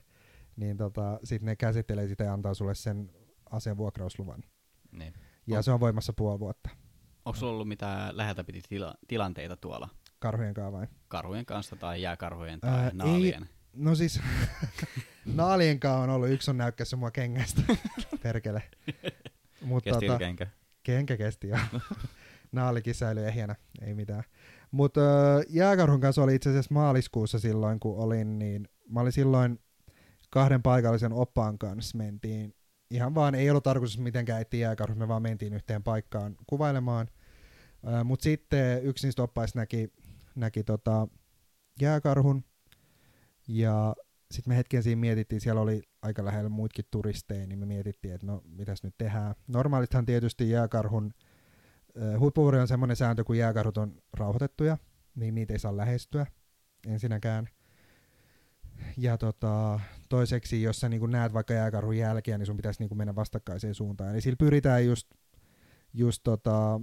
[0.55, 3.11] niin tota, sit ne käsittelee sitä ja antaa sulle sen
[3.51, 4.43] aseen vuokrausluvan.
[4.91, 5.13] Niin.
[5.47, 6.69] Ja On- se on voimassa puoli vuotta
[7.25, 10.87] Onko sulla ollut mitään läheltä piti tila- tilanteita tuolla karhujen kanssa vai?
[11.07, 13.49] karhujen kanssa tai jääkarhujen tai Ää, ei- naalien?
[13.73, 14.19] No siis,
[15.25, 17.61] naalien kanssa on ollut, yksi on näykkässä mua kengästä,
[18.23, 18.63] perkele.
[19.61, 20.47] Mutta Kesti tota, kenkä?
[20.83, 21.57] kenkä kesti jo.
[22.51, 24.23] Naalikin säilyi ehjänä, ei mitään.
[24.71, 25.01] Mutta
[25.49, 29.59] jääkarhun kanssa oli itse asiassa maaliskuussa silloin, kun olin, niin mä olin silloin
[30.29, 32.55] kahden paikallisen oppaan kanssa mentiin.
[32.89, 37.07] Ihan vaan ei ollut tarkoitus mitenkään etsiä jääkarhut, me vaan mentiin yhteen paikkaan kuvailemaan.
[38.03, 39.93] Mutta sitten yksi niistä oppaista näki,
[40.35, 41.07] näki tota
[41.81, 42.43] jääkarhun,
[43.47, 43.95] ja
[44.31, 48.27] sitten me hetken siinä mietittiin, siellä oli aika lähellä muutkin turisteja, niin me mietittiin, että
[48.27, 49.35] no mitäs nyt tehdään.
[49.47, 51.30] Normaalithan tietysti jääkarhun, äh,
[52.19, 54.77] huippuvuori on semmoinen sääntö, kun jääkarhut on rauhoitettuja,
[55.15, 56.25] niin niitä ei saa lähestyä
[56.87, 57.49] ensinnäkään.
[58.97, 59.79] Ja tota,
[60.09, 64.11] toiseksi, jos sä niin näet vaikka jääkarhun jälkiä, niin sun pitäisi niin mennä vastakkaiseen suuntaan.
[64.11, 65.07] Eli sillä pyritään just,
[65.93, 66.81] just tota,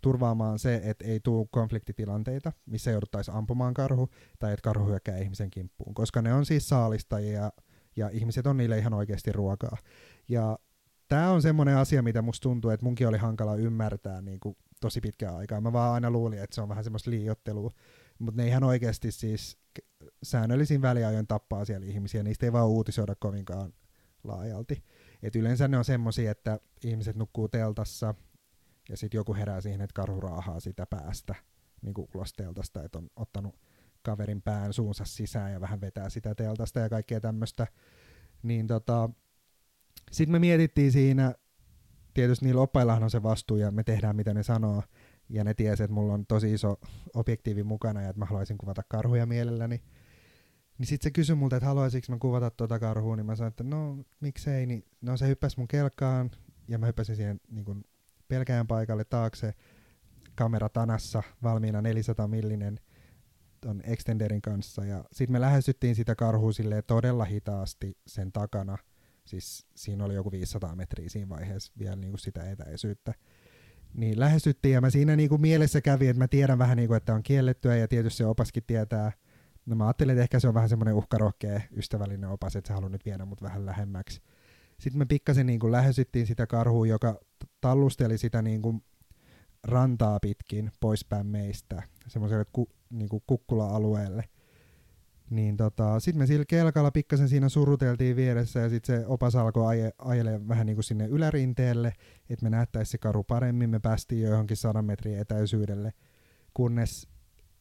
[0.00, 5.50] turvaamaan se, että ei tule konfliktitilanteita, missä jouduttaisiin ampumaan karhu, tai että karhu hyökkää ihmisen
[5.50, 7.52] kimppuun, koska ne on siis saalistajia,
[7.96, 9.76] ja ihmiset on niille ihan oikeasti ruokaa.
[10.28, 10.58] Ja
[11.10, 15.00] tämä on semmoinen asia, mitä musta tuntuu, että munkin oli hankala ymmärtää niin kuin tosi
[15.00, 15.60] pitkään aikaa.
[15.60, 17.70] Mä vaan aina luulin, että se on vähän semmoista liiottelua,
[18.18, 19.58] mutta ne ihan oikeasti siis
[20.22, 23.72] säännöllisin väliajoin tappaa siellä ihmisiä, niistä ei vaan uutisoida kovinkaan
[24.24, 24.84] laajalti.
[25.22, 28.14] Et yleensä ne on semmoisia, että ihmiset nukkuu teltassa,
[28.88, 31.34] ja sitten joku herää siihen, että karhu raahaa sitä päästä
[31.82, 33.54] niin kuin ulos teltasta, että on ottanut
[34.02, 37.66] kaverin pään suunsa sisään ja vähän vetää sitä teltasta ja kaikkea tämmöistä.
[38.42, 39.10] Niin tota,
[40.10, 41.34] sitten me mietittiin siinä,
[42.14, 44.82] tietysti niillä oppaillahan on se vastuu ja me tehdään mitä ne sanoo.
[45.28, 46.80] Ja ne tiesi, että mulla on tosi iso
[47.14, 49.82] objektiivi mukana ja että mä haluaisin kuvata karhuja mielelläni.
[50.78, 53.64] Niin sitten se kysyi multa, että haluaisinko mä kuvata tuota karhua, niin mä sanoin, että
[53.64, 54.66] no miksei.
[54.66, 56.30] Niin, no se hyppäsi mun kelkkaan
[56.68, 57.84] ja mä hyppäsin siihen niin kuin
[58.28, 59.54] pelkään paikalle taakse
[60.34, 62.80] kamera tanassa valmiina 400 millinen
[63.60, 66.52] ton extenderin kanssa ja sitten me lähestyttiin sitä karhua
[66.86, 68.78] todella hitaasti sen takana.
[69.30, 73.14] Siis siinä oli joku 500 metriä siinä vaiheessa vielä niinku sitä etäisyyttä.
[73.94, 77.22] Niin lähestyttiin ja mä siinä niinku mielessä kävi, että mä tiedän vähän niinku, että on
[77.22, 79.12] kiellettyä ja tietysti se opaskin tietää.
[79.66, 82.90] No mä ajattelin, että ehkä se on vähän semmoinen uhkarohkea ystävällinen opas, että se haluaa
[82.90, 84.20] nyt viedä mut vähän lähemmäksi.
[84.80, 87.20] Sitten me pikkasen niinku lähestyttiin sitä karhua, joka
[87.60, 88.82] tallusteli sitä niinku
[89.64, 94.24] rantaa pitkin poispäin meistä, semmoiselle ku, niinku kukkula-alueelle.
[95.30, 99.66] Niin tota, sitten me sillä kelkalla pikkasen siinä suruteltiin vieressä ja sitten se opas alkoi
[99.66, 101.92] aje, ajelemaan vähän niinku sinne ylärinteelle,
[102.30, 103.70] että me nähtäisi se karu paremmin.
[103.70, 105.92] Me päästiin jo johonkin sadan metrin etäisyydelle,
[106.54, 107.08] kunnes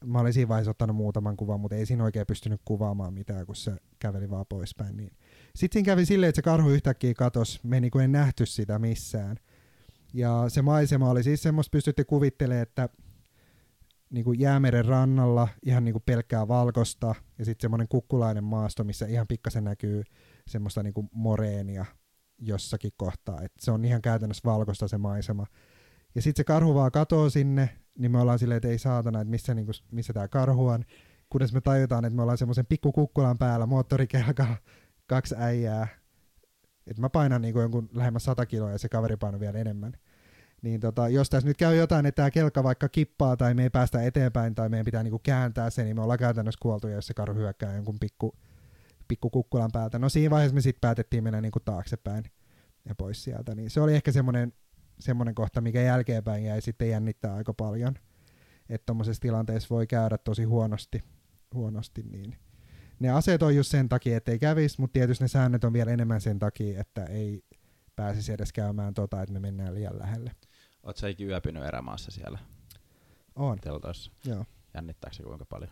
[0.05, 3.55] mä olin siinä vaiheessa ottanut muutaman kuvan, mutta ei siinä oikein pystynyt kuvaamaan mitään, kun
[3.55, 4.97] se käveli vaan poispäin.
[4.97, 5.11] Niin.
[5.55, 9.37] Sitten siinä kävi silleen, että se karhu yhtäkkiä katosi, me niinku ei nähty sitä missään.
[10.13, 12.89] Ja se maisema oli siis semmoista, pystytte kuvittelemaan, että
[14.09, 19.05] niin kuin jäämeren rannalla ihan niin kuin pelkkää valkosta ja sitten semmoinen kukkulainen maasto, missä
[19.05, 20.03] ihan pikkasen näkyy
[20.47, 21.85] semmoista niin kuin moreenia
[22.37, 23.41] jossakin kohtaa.
[23.41, 25.45] Et se on ihan käytännössä valkoista se maisema.
[26.15, 29.31] Ja sitten se karhu vaan katoo sinne, niin me ollaan silleen, että ei saatana, että
[29.31, 30.85] missä, niin kuin, missä tämä karhu on.
[31.29, 34.57] Kunnes me tajutaan, että me ollaan semmoisen pikkukukkulan päällä moottorikelkalla
[35.07, 35.87] kaksi äijää.
[36.87, 39.93] Että mä painan niin kuin jonkun lähemmäs 100 kiloa ja se kaveri painoi vielä enemmän.
[40.61, 43.69] Niin tota, jos tässä nyt käy jotain, että tämä kelkka vaikka kippaa tai me ei
[43.69, 47.13] päästä eteenpäin tai meidän pitää niinku kääntää se, niin me ollaan käytännössä kuoltu, jos se
[47.13, 48.35] karhu hyökkää jonkun pikku,
[49.07, 49.99] pikku kukkulan päältä.
[49.99, 52.23] No siinä vaiheessa me sitten päätettiin mennä niinku taaksepäin
[52.85, 53.55] ja pois sieltä.
[53.55, 54.53] Niin se oli ehkä semmoinen
[54.99, 57.95] semmoinen kohta, mikä jälkeenpäin jäi sitten jännittää aika paljon.
[58.69, 61.03] Että tuommoisessa tilanteessa voi käydä tosi huonosti,
[61.53, 62.35] huonosti niin,
[62.99, 65.91] ne aseet on just sen takia, että ei kävisi, mutta tietysti ne säännöt on vielä
[65.91, 67.43] enemmän sen takia, että ei
[67.95, 70.31] pääsisi edes käymään tota, että me mennään liian lähelle.
[70.89, 72.39] Oot sä ikin yöpynyt erämaassa siellä
[73.35, 74.11] On, teltoissa?
[74.25, 74.45] joo.
[74.73, 75.71] Jännittääkö se kuinka paljon?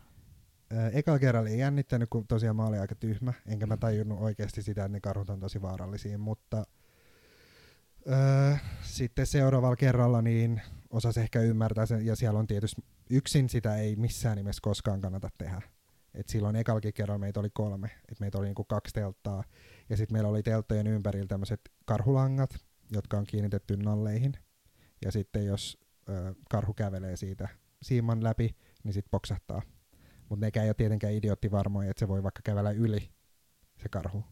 [0.93, 4.81] Ekalla kerralla ei jännittänyt, kun tosiaan mä olin aika tyhmä, enkä mä tajunnut oikeasti sitä,
[4.81, 6.63] että ne karhut on tosi vaarallisia, mutta
[8.07, 13.75] öö, sitten seuraavalla kerralla niin osas ehkä ymmärtää sen, ja siellä on tietysti yksin sitä
[13.77, 15.61] ei missään nimessä koskaan kannata tehdä.
[16.13, 19.43] Et silloin ekallakin kerralla meitä oli kolme, et meitä oli niinku kaksi telttaa,
[19.89, 22.49] ja sitten meillä oli telttojen ympärillä tämmöiset karhulangat,
[22.91, 24.33] jotka on kiinnitetty nalleihin,
[25.05, 25.77] ja sitten jos
[26.09, 27.47] ö, karhu kävelee siitä
[27.81, 29.61] siiman läpi, niin sitten poksahtaa.
[30.29, 33.09] Mutta nekään ei ole tietenkään idioottivarmoja, että se voi vaikka kävellä yli
[33.77, 34.23] se karhu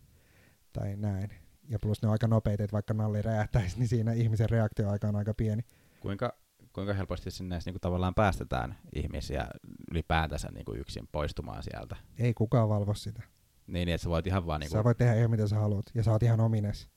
[0.74, 1.30] tai näin.
[1.70, 5.16] Ja plus ne on aika nopeita, että vaikka nalli räjähtäisi, niin siinä ihmisen reaktioaika on
[5.16, 5.64] aika pieni.
[6.00, 6.34] Kuinka,
[6.74, 9.48] kuinka helposti sinne edes niinku tavallaan päästetään ihmisiä
[9.92, 11.96] ylipäätänsä niinku yksin poistumaan sieltä?
[12.20, 13.24] Ei kukaan valvo sitä.
[13.68, 14.60] Niin, että sä voit ihan vaan...
[14.60, 14.76] Niinku...
[14.76, 16.90] Niinku, Sä voit tehdä ihan mitä sä haluat, ja sä oot ihan omines.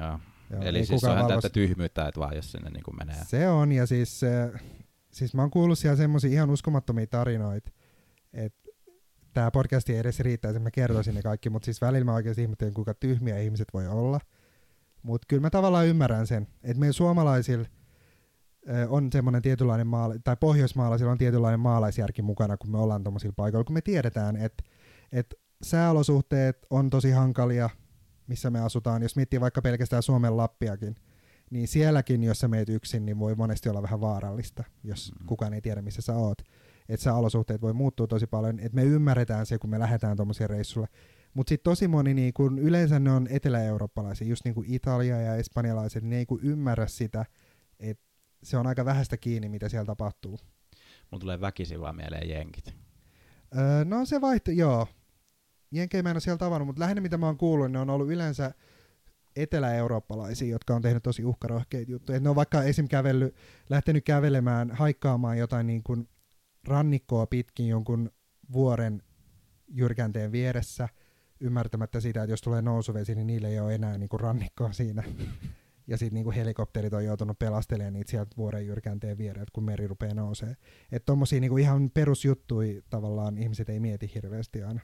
[0.00, 0.18] joo.
[0.50, 2.92] Joo, Eli ei siis se on ihan valvo täyttä tyhmyyttä, että vaan jos sinne niinku
[2.92, 3.24] menee.
[3.26, 4.62] Se on, ja siis, äh,
[5.12, 7.70] siis mä oon kuullut siellä semmosia ihan uskomattomia tarinoita,
[8.32, 8.70] että
[9.32, 12.42] tämä podcast ei edes riittäisi, että mä kertoisin ne kaikki, mutta siis välillä mä oikeasti
[12.42, 14.20] ihmettelen, kuinka tyhmiä ihmiset voi olla.
[15.02, 17.66] Mutta kyllä mä tavallaan ymmärrän sen, että meillä suomalaisilla
[18.88, 23.64] on semmoinen tietynlainen maala- tai pohjoismaalaisilla on tietynlainen maalaisjärki mukana, kun me ollaan tuommoisilla paikoilla,
[23.64, 24.64] kun me tiedetään, että,
[25.12, 27.70] että sääolosuhteet on tosi hankalia,
[28.30, 29.02] missä me asutaan.
[29.02, 30.94] Jos miettii vaikka pelkästään Suomen Lappiakin,
[31.50, 35.26] niin sielläkin, jos sä meet yksin, niin voi monesti olla vähän vaarallista, jos Mhm.
[35.26, 36.42] kukaan ei tiedä, missä sä oot.
[36.88, 40.88] Että sääolosuhteet voi muuttua tosi paljon, että me ymmärretään se, kun me lähdetään tuommoisille reissulle.
[41.34, 45.34] Mutta sitten tosi moni, niin kun yleensä ne on etelä-eurooppalaisia, just niin kuin Italia ja
[45.36, 47.24] espanjalaiset, niin ne ei kun ymmärrä sitä,
[47.80, 48.04] että
[48.42, 50.38] se on aika vähäistä kiinni, mitä siellä tapahtuu.
[51.10, 52.74] Mulla tulee väkisin vaan mieleen jenkit.
[53.58, 54.86] Öö, no se vaihto, joo.
[55.70, 57.90] Jenkejä mä en ole siellä tavannut, mutta lähinnä mitä mä oon kuullut, niin ne on
[57.90, 58.54] ollut yleensä
[59.36, 62.16] etelä-eurooppalaisia, jotka on tehnyt tosi uhkarohkeita juttuja.
[62.16, 62.88] Et ne on vaikka esim.
[62.88, 63.34] Kävellyt,
[63.70, 66.08] lähtenyt kävelemään, haikkaamaan jotain niin kuin
[66.68, 68.10] rannikkoa pitkin jonkun
[68.52, 69.02] vuoren
[69.68, 70.88] jyrkänteen vieressä,
[71.40, 75.02] ymmärtämättä sitä, että jos tulee nousuvesi, niin niillä ei ole enää niin kuin rannikkoa siinä.
[75.86, 80.14] Ja sitten niin helikopterit on joutunut pelastelemaan niitä sieltä vuoren jyrkänteen viereltä, kun meri rupeaa
[80.14, 80.56] nousee.
[80.92, 84.80] Että tommosia niin ihan perusjuttui tavallaan ihmiset ei mieti hirveästi aina.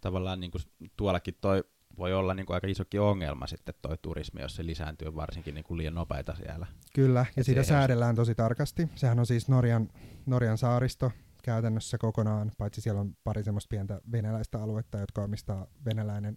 [0.00, 0.58] Tavallaan niinku
[0.96, 1.64] tuollakin toi
[1.98, 5.94] voi olla niinku aika isokin ongelma sitten toi turismi, jos se lisääntyy varsinkin niinku liian
[5.94, 6.66] nopeita siellä.
[6.94, 8.88] Kyllä, ja Et sitä säädellään tosi tarkasti.
[8.94, 9.88] Sehän on siis Norjan,
[10.26, 16.36] Norjan saaristo käytännössä kokonaan, paitsi siellä on pari semmoista pientä venäläistä aluetta, jotka omistaa venäläinen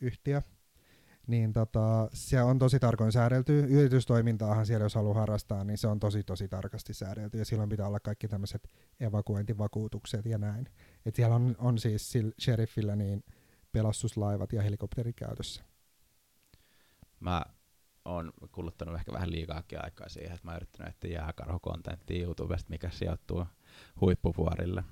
[0.00, 0.42] yhtiö.
[1.26, 3.60] Niin tota, se on tosi tarkoin säädelty.
[3.60, 7.38] Yritystoimintaahan siellä, jos haluaa harrastaa, niin se on tosi tosi tarkasti säädelty.
[7.38, 8.68] Ja silloin pitää olla kaikki tämmöiset
[9.00, 10.68] evakuointivakuutukset ja näin.
[11.06, 13.24] Et siellä on, on siis sillä sheriffillä niin
[13.72, 15.62] pelastuslaivat ja helikopterit käytössä.
[17.20, 17.42] Mä
[18.04, 22.90] oon kuluttanut ehkä vähän liikaakin aikaa siihen, että mä oon yrittänyt etsiä jääkarhukontenttia YouTubesta, mikä
[22.90, 23.46] sijoittuu
[24.00, 24.84] huippuvuorille.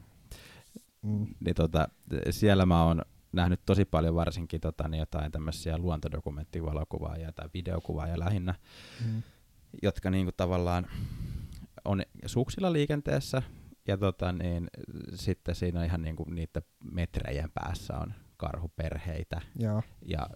[1.03, 1.27] Mm.
[1.41, 1.89] Niin tota,
[2.31, 3.03] siellä mä oon
[3.33, 8.55] nähnyt tosi paljon varsinkin tota, niin jotain tämmöisiä luontodokumenttivalokuvaajia tai videokuvaajia lähinnä,
[9.07, 9.23] Mm.
[9.83, 10.87] jotka niinku tavallaan
[11.85, 13.43] on suksilla liikenteessä
[13.89, 14.69] ja tota, niin,
[15.15, 16.63] sitten siinä on ihan niinku niiden
[16.93, 19.83] metrejen päässä on karhuperheitä Joo.
[20.07, 20.29] ja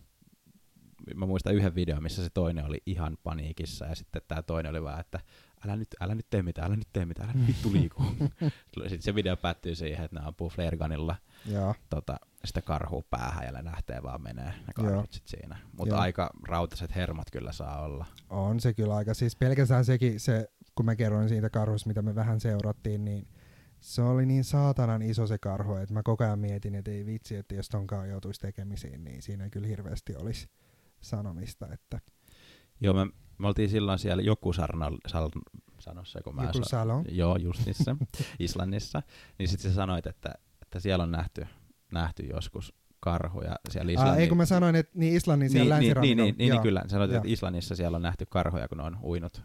[1.16, 4.82] mä muistan yhden videon, missä se toinen oli ihan paniikissa ja sitten tämä toinen oli
[4.82, 5.20] vaan, että
[5.64, 8.02] älä nyt, älä nyt tee mitään, älä nyt tee mitään, älä nyt vittu liiku.
[8.74, 11.74] sitten se video päättyy siihen, että ne ampuu flare gunilla Joo.
[11.90, 15.58] tota, sitä karhua päähän ja ne lähtee vaan menee ne karhut sit siinä.
[15.78, 18.06] Mutta aika rautaiset hermot kyllä saa olla.
[18.30, 19.14] On se kyllä aika.
[19.14, 23.28] Siis pelkästään sekin, se, kun mä kerroin siitä karhusta, mitä me vähän seurattiin, niin
[23.82, 27.36] se oli niin saatanan iso se karhu, että mä koko ajan mietin, että ei vitsi,
[27.36, 30.48] että jos tonkaan joutuisi tekemisiin, niin siinä kyllä hirveästi olisi
[31.00, 31.68] sanomista.
[31.72, 32.00] Että
[32.80, 33.06] Joo, me,
[33.38, 35.30] me oltiin silloin siellä joku sarna, sal,
[35.78, 37.04] sanossa, kun mä joku sa- salon.
[37.08, 37.96] Joo, just niissä,
[38.38, 39.02] Islannissa.
[39.38, 41.46] Niin sitten sä sanoit, että, että siellä on nähty,
[41.92, 44.20] nähty joskus karhuja siellä Ah, Islannin...
[44.20, 46.82] ei kun mä sanoin, että niin Islannin siellä niin, niin, niin, niin, niin, niin, kyllä.
[46.86, 47.28] Sanoit, että.
[47.28, 49.42] Islannissa siellä on nähty karhuja, kun ne on uinut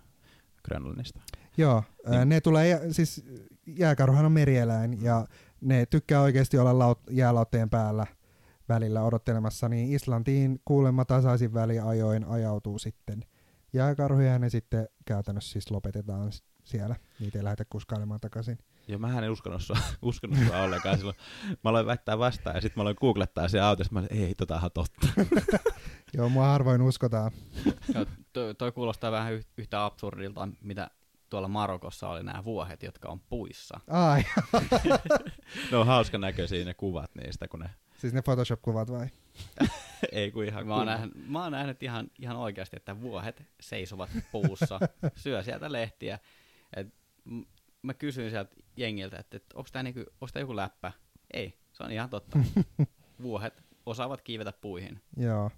[0.68, 1.20] Grönlannista.
[1.58, 2.30] Joo, Niin.
[2.30, 3.26] ne tulee, siis
[3.68, 5.26] jääkarhuhan on merieläin ja
[5.62, 8.06] ne tykkää oikeasti olla laut, jäälautteen päällä
[8.70, 13.26] välillä odottelemassa, niin Islantiin kuulemma tasaisin väliajoin ajautuu sitten
[13.74, 16.32] jääkarhuja ja ne sitten käytännössä siis lopetetaan
[16.64, 16.96] siellä.
[17.20, 18.58] Niitä ei lähdetä kuskailemaan takaisin.
[18.88, 21.18] Joo, mä en uskonut sua, uskonut sua ollenkaan silloin.
[21.64, 23.94] Mä aloin väittää vastaan ja sitten mä aloin googlettaa se autosta.
[23.94, 25.08] Mä olin, ei, tota on totta.
[26.14, 27.32] Joo, mua harvoin uskotaan.
[27.94, 30.90] Joo, toi, toi kuulostaa vähän yh- yhtä absurdilta, mitä
[31.30, 33.80] tuolla Marokossa oli nämä vuohet, jotka on puissa.
[33.88, 34.24] Ai,
[35.72, 39.08] Ne on hauska näköisiä ne kuvat niistä, kun ne siis ne Photoshop-kuvat vai?
[40.12, 44.10] ei kun ihan Mä oon, nähnyt, mä oon nähnyt ihan, ihan oikeasti, että vuohet seisovat
[44.32, 44.80] puussa,
[45.16, 46.20] syö sieltä lehtiä.
[46.76, 46.88] Et,
[47.82, 50.04] mä kysyin sieltä jengiltä, että, että onko tämä niinku,
[50.40, 50.92] joku läppä?
[51.34, 52.40] Ei, se on ihan totta.
[53.22, 55.52] Vuohet osaavat kiivetä puihin Joo.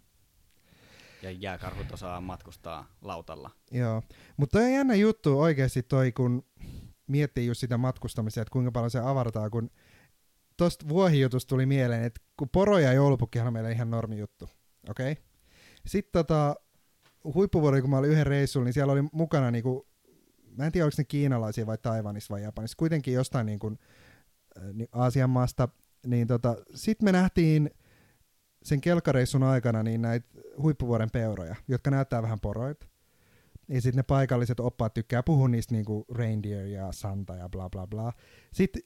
[1.21, 3.51] Ja jääkarhut osaa matkustaa lautalla.
[3.71, 4.03] Joo,
[4.37, 6.45] mutta on jännä juttu oikeasti toi, kun
[7.07, 9.69] miettii just sitä matkustamista, että kuinka paljon se avartaa, kun
[10.57, 14.49] tosta vuohijutusta tuli mieleen, että kun poro ja joulupukkihan on meillä ihan normi juttu,
[14.89, 15.11] okei?
[15.11, 15.23] Okay?
[15.87, 16.55] Sitten tota,
[17.23, 19.87] huippuvuori, kun mä olin yhden reissulla, niin siellä oli mukana niinku,
[20.57, 23.77] mä en tiedä oliko ne kiinalaisia vai Taivanissa vai Japanissa, kuitenkin jostain niinku,
[24.73, 25.67] ni- Aasian maasta,
[26.07, 27.71] niin tota, sitten me nähtiin
[28.63, 30.27] sen kelkkareissun aikana niin näitä
[30.61, 32.87] huippuvuoren peuroja, jotka näyttää vähän poroilta.
[33.67, 37.87] Ja sitten ne paikalliset oppaat tykkää puhua niistä niinku reindeer ja santa ja bla bla
[37.87, 38.13] bla.
[38.53, 38.81] Sitten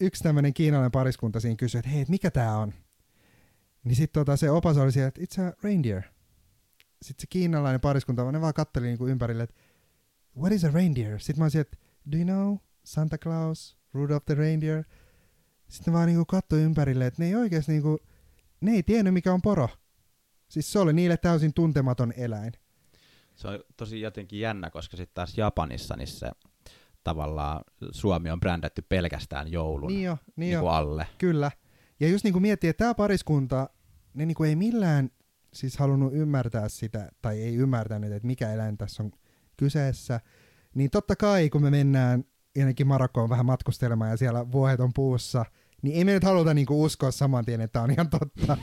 [0.00, 2.72] yksi tämmöinen kiinalainen pariskunta siinä kysyi, että hei, et mikä tää on?
[3.84, 6.02] Niin sitten tota, se opas oli siellä, että it's a reindeer.
[7.02, 9.56] Sitten se kiinalainen pariskunta, ne vaan katteli niinku ympärille, että
[10.36, 11.20] what is a reindeer?
[11.20, 11.76] Sitten mä olisin, että
[12.12, 14.84] do you know Santa Claus, Rudolph the reindeer?
[15.68, 17.98] Sitten ne vaan niinku kattoi ympärille, että ne ei oikeasti niinku,
[18.60, 19.68] ne ei tiennyt mikä on poro.
[20.48, 22.52] Siis se oli niille täysin tuntematon eläin.
[23.34, 26.30] Se on tosi jotenkin jännä, koska sitten taas Japanissa niin se
[27.04, 30.60] tavallaan Suomi on brändätty pelkästään joulun Niin jo, niin niin jo.
[30.60, 31.06] kuin alle.
[31.18, 31.50] Kyllä.
[32.00, 33.70] Ja just niinku miettii, että tämä pariskunta,
[34.14, 35.10] ne niinku ei millään
[35.52, 39.12] siis halunnut ymmärtää sitä, tai ei ymmärtänyt, että mikä eläin tässä on
[39.56, 40.20] kyseessä.
[40.74, 42.24] Niin totta kai, kun me mennään
[42.56, 45.44] jonnekin Marokkoon vähän matkustelemaan ja siellä vuohet on puussa,
[45.82, 48.56] niin ei me nyt haluta niinku uskoa saman tien, että tämä on ihan totta.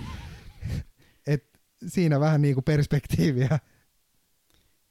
[1.88, 3.60] Siinä vähän niinku perspektiiviä.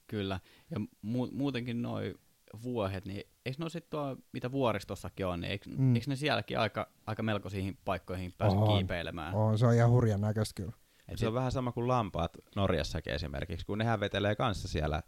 [0.07, 0.40] Kyllä.
[0.70, 0.76] Ja
[1.07, 2.14] mu- muutenkin noi
[2.62, 5.95] vuohet, niin eikö ne ole sitten tuo, mitä vuoristossakin on, niin eikö, Mm.
[5.95, 8.68] eikö ne sielläkin aika, aika melkoisiin paikkoihin pääse On.
[8.78, 9.34] kiipeilemään?
[9.34, 10.72] On, se on ihan hurjan näköistä kyllä.
[11.09, 15.03] Et Se on vähän sama kuin lampaat Norjassakin esimerkiksi, kun nehän vetelee kanssa siellä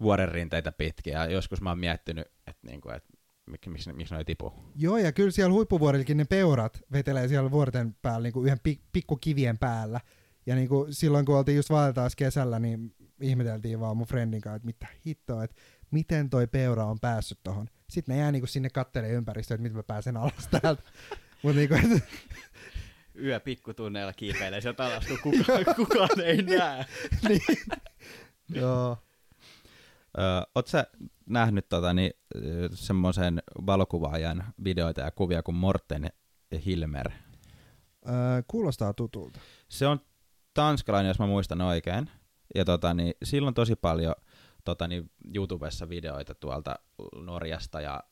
[0.00, 1.12] vuoren rinteitä pitkin.
[1.12, 3.04] Ja joskus mä oon miettinyt, että niinku, et,
[3.46, 4.52] miksi, miksi, miksi ne ei tipu.
[4.76, 8.82] Joo, ja kyllä siellä huippuvuorillakin ne peurat vetelee siellä vuorten päällä niin kuin yhden pik-
[8.92, 10.00] pikkukivien päällä.
[10.46, 14.56] Ja niin kuin silloin kun oltiin just Valtaas kesällä, niin ihmeteltiin vaan mun friendin kanssa,
[14.56, 15.56] että mitä hittoa, että
[15.90, 17.68] miten toi peura on päässyt tohon.
[17.90, 20.82] Sitten ne jää niin kuin sinne kattelee ympäristöä, että miten mä pääsen alas täältä.
[21.42, 22.02] Mutta niin kuin,
[23.18, 26.86] yö pikkutunneilla kiipeilee sieltä alas, kun kukaan, kukaan ei näe.
[28.60, 28.98] joo.
[30.18, 30.24] Öö,
[30.54, 30.86] oot sä
[31.26, 32.12] nähnyt tota, niin,
[32.74, 36.10] semmoisen valokuvaajan videoita ja kuvia kuin Morten
[36.66, 37.10] Hilmer?
[38.06, 39.40] Öö, kuulostaa tutulta.
[39.68, 40.00] Se on
[40.54, 42.10] tanskalainen, jos mä muistan oikein.
[42.54, 44.14] Ja tota, niin, sillä on tosi paljon
[44.64, 46.78] tota, niin, YouTubessa videoita tuolta
[47.16, 48.02] Norjasta ja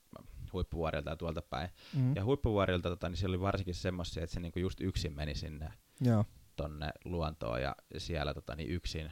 [0.52, 1.70] huippuvuorilta ja tuolta päin.
[1.96, 2.16] Mm.
[2.16, 5.72] Ja huippuvuorilta tota, niin siellä oli varsinkin semmoisia, että se niinku just yksin meni sinne
[6.00, 6.24] Joo.
[6.56, 9.10] tonne luontoon ja siellä tota, niin yksin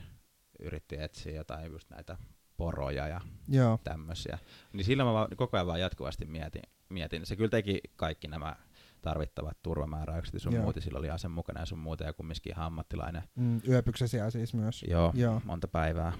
[0.60, 2.16] yritti etsiä jotain just näitä
[2.56, 3.78] poroja ja Joo.
[3.84, 4.38] tämmöisiä.
[4.72, 7.26] Niin sillä mä vaan, koko ajan vaan jatkuvasti mietin, mietin.
[7.26, 8.56] Se kyllä teki kaikki nämä
[9.02, 10.62] tarvittavat turvamääräykset ja sun Joo.
[10.62, 10.80] muuta.
[10.80, 13.22] Sillä oli ase mukana ja sun muuta ja kumminkin ihan ammattilainen.
[13.34, 14.84] Mm, yöpyksesiä siis myös.
[14.88, 15.42] Joo, Joo.
[15.44, 16.12] monta päivää.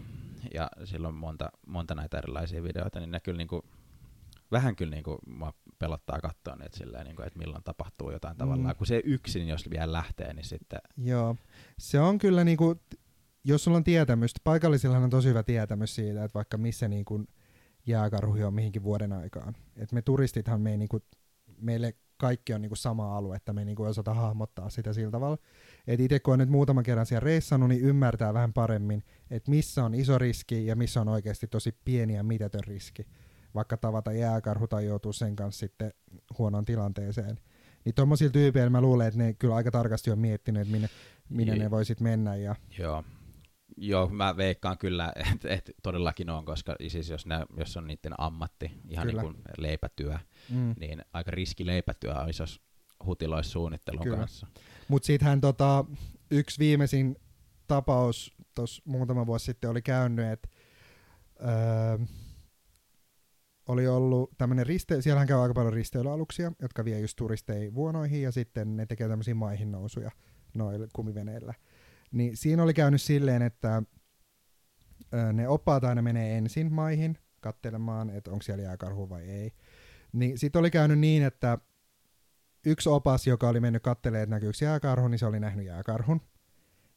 [0.54, 3.64] Ja silloin monta, monta näitä erilaisia videoita, niin ne kyllä niinku,
[4.50, 8.38] vähän kyllä niinku mua pelottaa katsoa niitä silleen, niinku, että milloin tapahtuu jotain Mm.
[8.38, 8.76] tavallaan.
[8.76, 11.36] Kun se yksin, jos vielä lähtee, niin sitten Joo.
[11.78, 12.74] Se on kyllä niinku,
[13.44, 17.24] jos sulla on tietämystä, paikallisillahan on tosi hyvä tietämys siitä, että vaikka missä niinku
[17.86, 19.56] jääkarhuja on mihinkin vuoden aikaan.
[19.76, 21.00] Et me turistithan me ei niinku,
[21.60, 25.38] meille kaikki on niinku sama alue, että me ei niinku osata hahmottaa sitä sillä tavalla.
[25.86, 29.84] Et itse kun on nyt muutaman kerran siellä reissannut, niin ymmärtää vähän paremmin, että missä
[29.84, 33.06] on iso riski ja missä on oikeasti tosi pieni ja mitätön riski.
[33.54, 35.92] Vaikka tavata jääkarhu tai joutuu sen kanssa sitten
[36.38, 37.38] huonoon tilanteeseen.
[37.84, 40.88] Niin tuommoisilla tyypeillä mä luulen, että ne kyllä aika tarkasti on miettinyt, että minne,
[41.28, 41.64] minne Jee.
[41.64, 42.36] ne voisit mennä.
[42.36, 43.04] Ja, Joo.
[43.80, 48.12] Joo, mä veikkaan kyllä, että et todellakin on, koska siis jos, ne, jos on niiden
[48.18, 49.22] ammatti, ihan Kyllä.
[49.22, 50.18] niin kuin leipätyö,
[50.50, 50.74] mm.
[50.80, 52.60] niin aika riski leipätyö olisi, jos
[53.06, 54.16] hutiloisi suunnittelun Kyllä.
[54.16, 54.46] kanssa.
[54.88, 55.84] Mutta siitähän tota,
[56.30, 57.16] yksi viimeisin
[57.66, 60.48] tapaus tuossa muutama vuosi sitten oli käynyt, että
[61.40, 62.06] öö,
[63.68, 68.32] oli ollut tämmöinen riste, siellähän käy aika paljon risteilyaluksia, jotka vie just turisteja vuonoihin ja
[68.32, 70.10] sitten ne tekee tämmöisiä maihin nousuja
[70.54, 71.54] noilla kumiveneillä.
[72.12, 73.82] Niin siinä oli käynyt silleen, että
[75.32, 79.52] ne oppaat aina menee ensin maihin katselemaan, että onko siellä jääkarhu vai ei.
[80.12, 81.58] Niin sitten oli käynyt niin, että
[82.66, 86.20] yksi opas, joka oli mennyt katselemaan, että näkyykö jääkarhu, niin se oli nähnyt jääkarhun.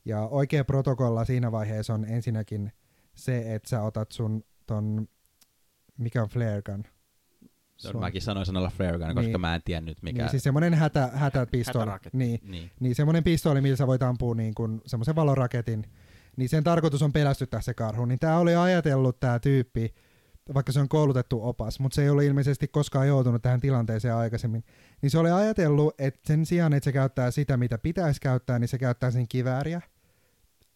[0.06, 2.72] Ja oikea protokolla siinä vaiheessa on ensinnäkin
[3.16, 5.08] se, että sä otat sun ton
[5.98, 6.84] mikä on flare gun?
[7.94, 9.42] No, mäkin sanoin sanalla flare gun, koska Niin.
[9.42, 10.22] mä en tiennyt mikä.
[10.22, 11.92] Niin, siis semmoinen hätä, hätäpistooli.
[12.14, 12.72] Niin, niin.
[12.80, 15.86] niin semmoinen pistooli, millä sä voit ampua niin kuin semmoisen valoraketin,
[16.38, 18.06] niin sen tarkoitus on pelästyttää se karhu.
[18.06, 19.94] Niin tää oli ajatellut tää tyyppi,
[20.54, 24.64] vaikka se on koulutettu opas, mutta se ei ole ilmeisesti koskaan joutunut tähän tilanteeseen aikaisemmin,
[25.02, 28.68] niin se oli ajatellut, että sen sijaan, että se käyttää sitä, mitä pitäisi käyttää, niin
[28.68, 29.82] se käyttää sen kivääriä,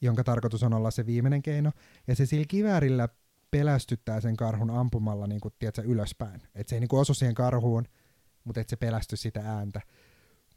[0.01, 1.71] jonka tarkoitus on olla se viimeinen keino,
[2.07, 3.09] ja se sillä kiväärillä
[3.57, 6.41] pelästyttää sen karhun ampumalla niin kuin, tiedätkö, ylöspäin.
[6.55, 7.85] Että se ei niin kuin osu siihen karhuun,
[8.43, 9.81] mutta että se pelästy sitä ääntä.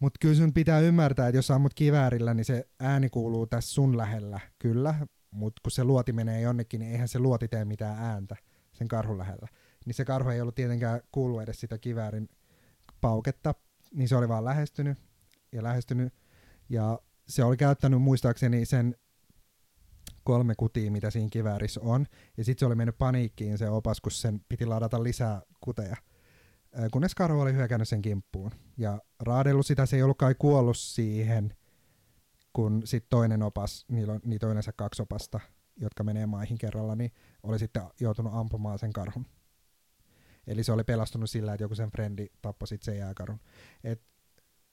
[0.00, 3.96] Mutta kyllä sun pitää ymmärtää, että jos ammut kiväärillä, niin se ääni kuuluu tässä sun
[3.96, 4.94] lähellä, kyllä.
[5.30, 8.36] Mutta kun se luoti menee jonnekin, niin eihän se luoti tee mitään ääntä
[8.72, 9.48] sen karhun lähellä.
[9.86, 12.28] Niin se karhu ei ollut tietenkään kuullut edes sitä kiväärin
[13.00, 13.54] pauketta,
[13.94, 14.98] niin se oli vaan lähestynyt
[15.52, 16.12] ja lähestynyt.
[16.68, 18.96] Ja se oli käyttänyt muistaakseni sen
[20.28, 22.06] kolme kutia, mitä siinä kiväärissä on.
[22.36, 25.96] Ja sitten se oli mennyt paniikkiin se opas, kun sen piti ladata lisää kuteja.
[26.92, 28.50] Kunnes karhu oli hyökännyt sen kimppuun.
[28.76, 31.54] Ja raadellut sitä, se ei ollut kai kuollut siihen,
[32.52, 35.40] kun sitten toinen opas, niillä on, niitä yleensä kaksi opasta,
[35.76, 37.12] jotka menee maihin kerralla, niin
[37.42, 39.26] oli sitten joutunut ampumaan sen karhun.
[40.46, 43.40] Eli se oli pelastunut sillä, että joku sen frendi tappoi sitten sen jääkarhun.
[43.84, 44.02] Et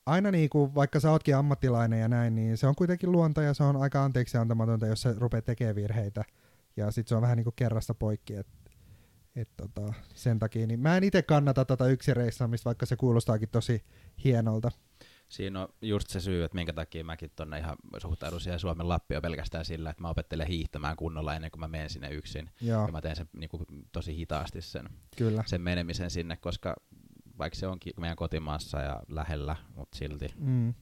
[0.05, 3.63] aina niinku, vaikka sä ootkin ammattilainen ja näin, niin se on kuitenkin luonto ja se
[3.63, 6.23] on aika anteeksi antamatonta, jos se rupeaa tekemään virheitä.
[6.77, 8.71] Ja sitten se on vähän niinku kerrasta poikki, että
[9.35, 13.83] et tota, sen takia, niin mä en itse kannata tota yksireissaamista, vaikka se kuulostaakin tosi
[14.23, 14.71] hienolta.
[15.29, 19.21] Siinä on just se syy, että minkä takia mäkin tonne ihan suhtaudun siihen Suomen Lappioon
[19.21, 22.49] pelkästään sillä, että mä opettelen hiihtämään kunnolla ennen kuin mä menen sinne yksin.
[22.61, 25.43] Joo, Ja mä teen sen niin kuin, tosi hitaasti sen, kyllä.
[25.45, 26.75] sen menemisen sinne, koska
[27.37, 30.27] vaikka se onkin meidän kotimaassa ja lähellä, mutta silti.
[30.37, 30.73] Mm.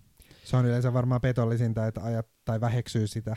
[0.44, 3.36] Se on yleensä varmaan petollisinta, että ajat, tai väheksyy sitä,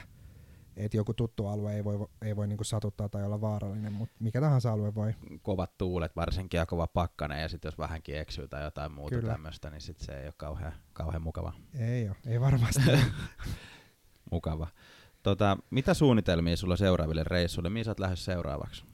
[0.76, 4.40] että joku tuttu alue ei voi, ei voi niinku satuttaa tai olla vaarallinen, mutta mikä
[4.40, 5.14] tahansa alue voi.
[5.42, 9.32] kovat tuulet varsinkin ja kova pakkanen ja sitten jos vähänkin eksyy tai jotain muuta Kyllä.
[9.32, 11.52] tämmöistä, niin sit se ei ole kauhean, kauhean mukava.
[11.78, 12.80] Ei ole, ei varmasti.
[14.32, 14.66] mukava.
[15.22, 17.70] Tota, mitä suunnitelmia sulla seuraaville reissuille?
[17.70, 18.84] Mihin sä oot lähdössä seuraavaksi?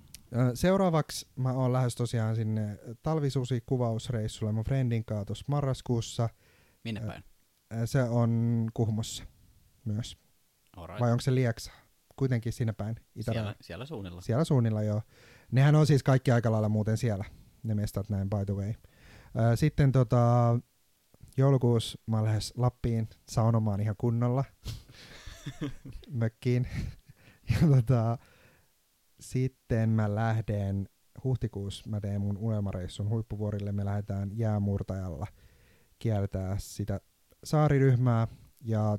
[0.55, 6.28] Seuraavaksi mä oon lähes tosiaan sinne talvisusi kuvausreissulle mun friendin kanssa tuossa marraskuussa.
[6.85, 7.24] Minne päin?
[7.85, 9.24] Se on Kuhmossa
[9.85, 10.16] myös.
[10.76, 11.01] Alright.
[11.01, 11.72] Vai onko se Lieksa?
[12.16, 12.97] Kuitenkin siinä päin.
[13.20, 13.55] siellä, Itäraja.
[13.61, 14.20] siellä suunnilla.
[14.20, 15.03] Siellä suunnilla joo.
[15.51, 17.24] Nehän on siis kaikki aika lailla muuten siellä,
[17.62, 18.74] ne mestat näin by the way.
[19.55, 20.59] Sitten tota,
[21.37, 24.45] joulukuussa mä lähes Lappiin saunomaan ihan kunnolla
[26.11, 26.66] mökkiin.
[27.61, 28.18] Ja tota,
[29.23, 30.89] sitten mä lähden
[31.25, 35.27] huhtikuussa, mä teen mun unelmareissun huippuvuorille, me lähdetään jäämurtajalla
[35.99, 37.01] kiertää sitä
[37.45, 38.27] saariryhmää
[38.64, 38.99] ja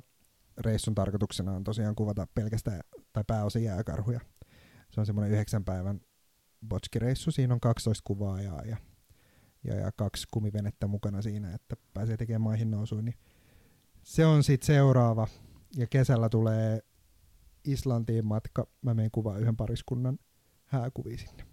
[0.58, 2.80] reissun tarkoituksena on tosiaan kuvata pelkästään
[3.12, 4.20] tai pääosin jääkarhuja.
[4.90, 6.00] Se on semmoinen yhdeksän päivän
[6.68, 8.76] botskireissu, siinä on 12 kuvaajaa ja,
[9.64, 13.04] ja, ja kaksi kumivenettä mukana siinä, että pääsee tekemään maihin nousuun.
[13.04, 13.18] Niin
[14.02, 15.28] se on sitten seuraava
[15.76, 16.80] ja kesällä tulee
[17.64, 18.66] Islantiin matka.
[18.82, 20.18] Mä menen kuvaa yhden pariskunnan
[20.64, 21.46] hääkuvia sinne.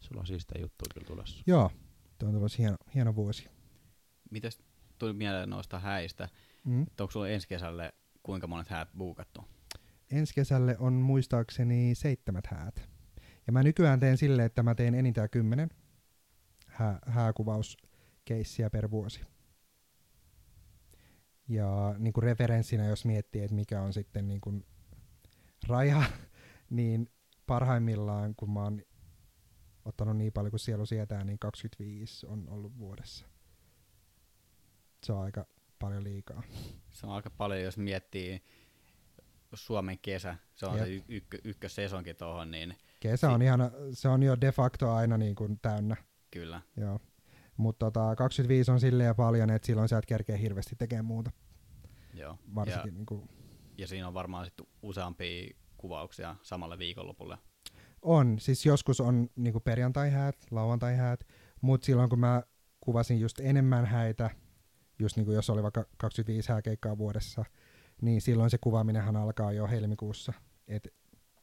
[0.00, 1.42] Sulla on siistä juttu kyllä tulossa.
[1.46, 1.70] Joo,
[2.18, 3.48] tuo on tulossa hieno, hieno vuosi.
[4.30, 4.62] Mites
[4.98, 6.28] tuli mieleen noista häistä?
[6.64, 6.82] Mm.
[6.82, 7.92] että Onko sulla ensi kesälle
[8.22, 9.44] kuinka monet häät buukattu?
[10.10, 12.88] Ensi kesälle on muistaakseni seitsemät häät.
[13.46, 15.70] Ja mä nykyään teen silleen, että mä teen enintään kymmenen
[16.66, 19.20] hää, hääkuvauskeissiä per vuosi.
[21.48, 24.66] Ja niin kuin referenssinä, jos miettii, että mikä on sitten niin kuin
[25.66, 26.02] raja,
[26.70, 27.10] niin
[27.46, 28.82] parhaimmillaan, kun mä oon
[29.84, 33.26] ottanut niin paljon kuin sielu sietää, niin 25 on ollut vuodessa.
[35.02, 35.46] Se on aika
[35.78, 36.42] paljon liikaa.
[36.90, 38.42] Se on aika paljon, jos miettii
[39.54, 40.86] Suomen kesä, se on Jep.
[40.86, 43.60] se ykkö, ykkössesonkin tuohon, niin Kesä on, ihan,
[43.92, 45.96] se on jo de facto aina niin kuin täynnä.
[46.30, 46.62] kyllä.
[46.76, 47.00] Joo.
[47.56, 51.30] Mutta tota, 25 on silleen paljon, että silloin sä et kerkeä hirveästi tekemään muuta.
[52.14, 52.38] Joo.
[52.54, 53.28] Varsinkin niin kuin,
[53.78, 57.38] Ja, siinä on varmaan sitten useampia kuvauksia samalle viikonlopulle.
[58.02, 58.38] on.
[58.38, 61.26] Siis joskus on niin kuin perjantai-häät, lauantai-häät,
[61.60, 62.42] mutta silloin kun mä
[62.80, 64.30] kuvasin just enemmän häitä,
[64.98, 67.44] just niin kuin jos oli vaikka 25 hääkeikkaa vuodessa,
[68.02, 70.32] niin silloin se kuvaaminenhan alkaa jo helmikuussa.
[70.68, 70.88] Et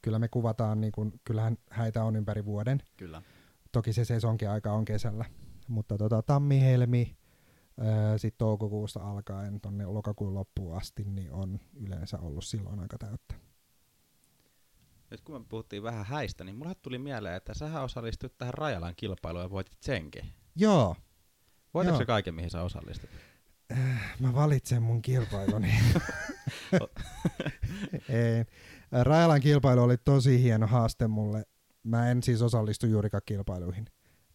[0.01, 2.83] kyllä me kuvataan, niin kuin, kyllähän häitä on ympäri vuoden.
[2.97, 3.21] Kyllä.
[3.71, 5.25] Toki se sesonkin aika on kesällä.
[5.67, 7.17] Mutta tota, tammi-helmi,
[8.17, 13.36] sitten toukokuusta alkaen tuonne lokakuun loppuun asti, niin on yleensä ollut silloin aika täyttä.
[15.11, 18.93] Nyt kun me puhuttiin vähän häistä, niin mulle tuli mieleen, että sähän osallistuit tähän Rajalan
[18.95, 20.26] kilpailuun ja voitit senkin.
[20.55, 20.95] Joo,
[21.76, 22.01] Voititko Joo.
[22.01, 23.09] se kaiken, mihin sä osallistut?
[24.19, 25.73] mä valitsen mun kilpailuni.
[28.09, 28.45] Ei.
[28.91, 31.45] Rajalan kilpailu oli tosi hieno haaste mulle.
[31.84, 33.86] Mä en siis osallistu juurikaan kilpailuihin.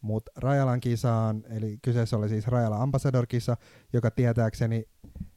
[0.01, 3.57] Mutta Rajalan kisaan, eli kyseessä oli siis Rajala Ambassador-kisa,
[3.93, 4.85] joka tietääkseni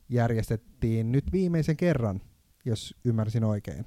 [0.10, 2.22] järjestettiin nyt viimeisen kerran,
[2.66, 3.86] jos ymmärsin oikein.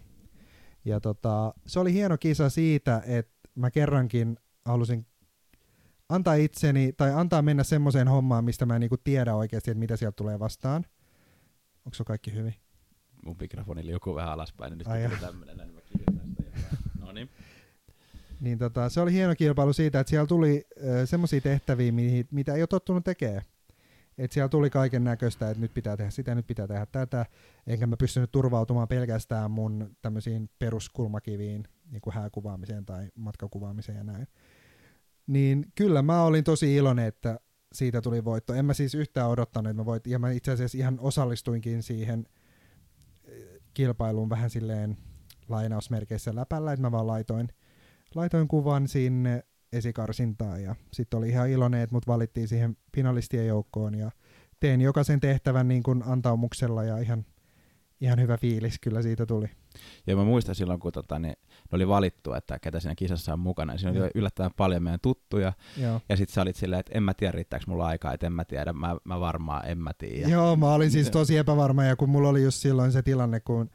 [0.84, 5.06] Ja tota, se oli hieno kisa siitä, että mä kerrankin halusin
[6.08, 9.96] antaa itseni, tai antaa mennä semmoiseen hommaan, mistä mä en niinku tiedä oikeasti, että mitä
[9.96, 10.84] sieltä tulee vastaan.
[11.84, 12.54] Onko se kaikki hyvin?
[13.24, 16.78] Mun mikrofoni liukuu vähän alaspäin, niin nyt Ai tämmönen, niin mä kirjoitan sitä jotain.
[17.00, 17.30] No niin.
[18.40, 20.64] Niin tota, se oli hieno kilpailu siitä, että siellä tuli
[21.04, 23.42] semmoisia tehtäviä, mihin, mitä ei ole tottunut tekemään.
[24.18, 27.26] Et siellä tuli kaiken näköistä, että nyt pitää tehdä sitä, nyt pitää tehdä tätä,
[27.66, 34.26] enkä mä pystynyt turvautumaan pelkästään mun tämmöisiin peruskulmakiviin, niin kuin hääkuvaamiseen tai matkakuvaamiseen ja näin.
[35.26, 37.40] Niin kyllä mä olin tosi iloinen, että
[37.72, 38.54] siitä tuli voitto.
[38.54, 42.26] En mä siis yhtään odottanut, että mä voit, ja mä itse asiassa ihan osallistuinkin siihen
[43.74, 44.96] kilpailuun vähän silleen
[45.48, 47.48] lainausmerkeissä läpällä, että mä vaan laitoin,
[48.16, 53.94] laitoin kuvan sinne esikarsintaan ja sitten oli ihan iloinen, että mut valittiin siihen finalistien joukkoon
[53.94, 54.10] ja
[54.60, 57.26] tein jokaisen tehtävän niin kuin antaumuksella ja ihan,
[58.00, 59.46] ihan hyvä fiilis kyllä siitä tuli.
[60.06, 63.38] Ja mä muistan silloin, kun tota, niin, ne oli valittu, että ketä siinä kisassa on
[63.38, 63.78] mukana.
[63.78, 65.52] Siinä oli yllättävän paljon meidän tuttuja.
[65.76, 66.00] Joo.
[66.08, 68.44] Ja sit sä olit silleen, että en mä tiedä riittääkö mulla aikaa, että en mä
[68.44, 70.28] tiedä, mä, mä varmaan en mä tiedä.
[70.28, 73.70] Joo, mä olin siis tosi epävarma ja kun mulla oli just silloin se tilanne, kun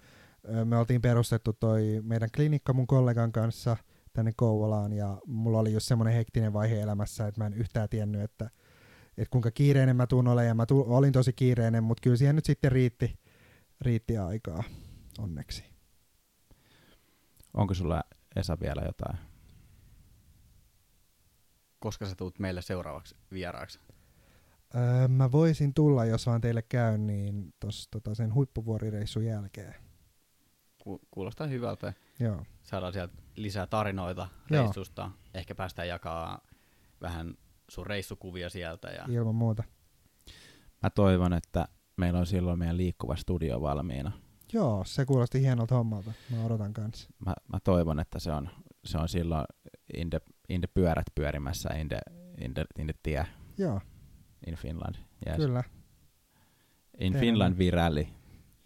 [0.65, 3.77] me oltiin perustettu toi meidän klinikka mun kollegan kanssa
[4.13, 8.21] tänne Kouvolaan ja mulla oli just semmoinen hektinen vaihe elämässä, että mä en yhtään tiennyt,
[8.21, 8.49] että,
[9.17, 12.35] että kuinka kiireinen mä tuun olemaan ja mä tu- olin tosi kiireinen, mutta kyllä siihen
[12.35, 13.19] nyt sitten riitti,
[13.81, 14.63] riitti aikaa,
[15.19, 15.63] onneksi.
[17.53, 18.03] Onko sulla
[18.35, 19.17] Esa vielä jotain?
[21.79, 23.79] Koska sä tuut meille seuraavaksi vieraaksi.
[24.75, 29.75] Öö, mä voisin tulla, jos vaan teille käy, niin tos, tota, sen huippuvuorireissun jälkeen.
[30.83, 31.93] Ku- kuulostaa hyvältä.
[32.19, 32.45] Joo.
[32.63, 34.63] Saadaan sieltä lisää tarinoita Joo.
[34.63, 35.11] reissusta.
[35.33, 36.41] Ehkä päästään jakaa
[37.01, 37.33] vähän
[37.69, 38.87] sun reissukuvia sieltä.
[38.89, 39.63] Ja Ilman muuta.
[40.83, 41.67] Mä toivon, että
[41.97, 44.11] meillä on silloin meidän liikkuva studio valmiina.
[44.53, 46.11] Joo, se kuulosti hienolta hommalta.
[46.29, 47.09] Mä odotan kanssa.
[47.25, 48.49] Mä, mä toivon, että se on,
[48.85, 49.45] se on silloin
[49.93, 51.99] in the, in the pyörät pyörimässä in the,
[52.41, 53.25] in the, in the tie
[53.57, 53.81] Joo,
[54.47, 54.95] in Finland.
[55.27, 55.37] Yes.
[55.37, 55.63] kyllä.
[56.99, 58.07] In Tehdään Finland rally.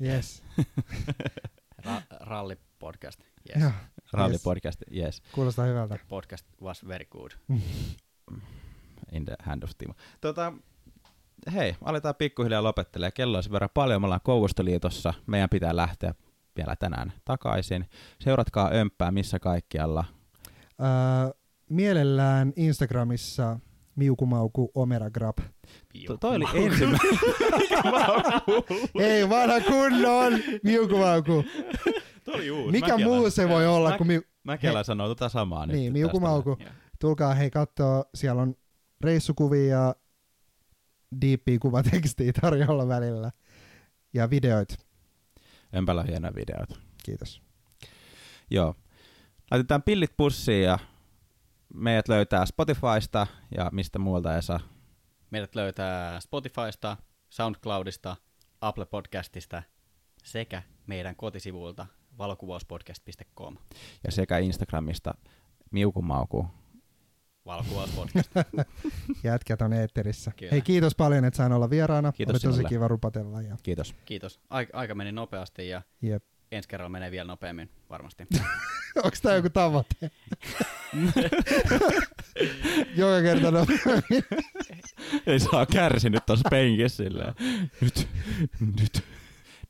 [0.01, 0.43] Yes.
[1.85, 3.19] ra- rallipodcast.
[3.49, 3.61] Yes.
[3.63, 3.71] Joo,
[4.15, 4.43] Rally Yes.
[4.43, 5.21] podcast, yes.
[5.31, 5.99] kuulostaa hyvältä.
[6.07, 7.31] Podcast was very good.
[9.11, 9.93] In the hand of Timo.
[10.21, 10.53] Tota,
[11.53, 13.13] hei, aletaan pikkuhiljaa lopettelemaan.
[13.13, 14.01] Kello on sen verran paljon.
[14.01, 15.13] Me ollaan Kouvostoliitossa.
[15.27, 16.13] Meidän pitää lähteä
[16.57, 17.89] vielä tänään takaisin.
[18.21, 20.05] Seuratkaa Ömppää missä kaikkialla.
[20.81, 21.33] Öö,
[21.69, 23.59] mielellään Instagramissa
[23.95, 25.37] miukumauku omera grab.
[26.07, 27.19] To- toi oli ensimmäinen.
[28.99, 30.33] Ei, vanha kunnon
[30.63, 31.43] miukumauku.
[32.23, 32.71] toi oli uusi.
[32.71, 34.21] Mikä muu se voi olla Mä, kuin miu...
[34.43, 35.75] Mäkelä sanoo tota samaa nyt.
[35.75, 36.57] Niin, miukumauku.
[36.99, 38.55] Tulkaa hei kattoo, siellä on
[39.01, 39.95] reissukuvia ja
[41.21, 43.31] diippiä kuvatekstiä tarjolla välillä.
[44.13, 44.77] Ja videoit.
[45.73, 46.75] On hienoja videoita.
[47.03, 47.41] Kiitos.
[48.51, 48.75] Joo.
[49.51, 50.79] Laitetaan pillit pussiin ja
[51.73, 54.59] meidät löytää Spotifysta ja mistä muualta Esa.
[55.31, 56.97] Meidät löytää Spotifysta,
[57.29, 58.15] Soundcloudista,
[58.61, 59.63] Apple Podcastista
[60.23, 61.85] sekä meidän kotisivuilta
[62.17, 63.57] valokuvauspodcast.com.
[64.03, 65.13] Ja sekä Instagramista
[65.71, 66.47] miukumauku.
[67.45, 68.31] Valokuvauspodcast.
[69.23, 70.31] Jätkät on eetterissä.
[70.37, 70.51] Kyllä.
[70.51, 72.11] Hei, kiitos paljon, että sain olla vieraana.
[72.11, 72.69] Kiitos Oli tosi sinulle.
[72.69, 73.41] kiva rupatella.
[73.41, 73.57] Ja...
[73.63, 73.95] Kiitos.
[74.05, 74.39] Kiitos.
[74.49, 76.23] Aika, aika meni nopeasti ja Jep.
[76.51, 78.27] Ensi kerralla menee vielä nopeammin varmasti.
[79.03, 79.95] Onko tää joku tavoite?
[82.95, 84.23] Joka kerta nopeammin.
[85.27, 87.33] Ei saa kärsinyt tuossa penkissä silleen.
[87.81, 88.07] Nyt,
[88.79, 89.03] nyt.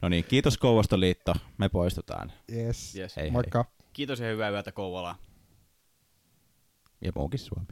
[0.01, 1.33] No niin, kiitos Kouvostoliitto.
[1.57, 2.31] Me poistutaan.
[2.51, 2.95] Yes.
[2.95, 3.15] Yes.
[3.15, 3.31] Hei hei.
[3.31, 3.65] Moikka.
[3.93, 5.15] Kiitos ja hyvää yötä Kouvolaan.
[7.01, 7.67] Ja muukin Suomi.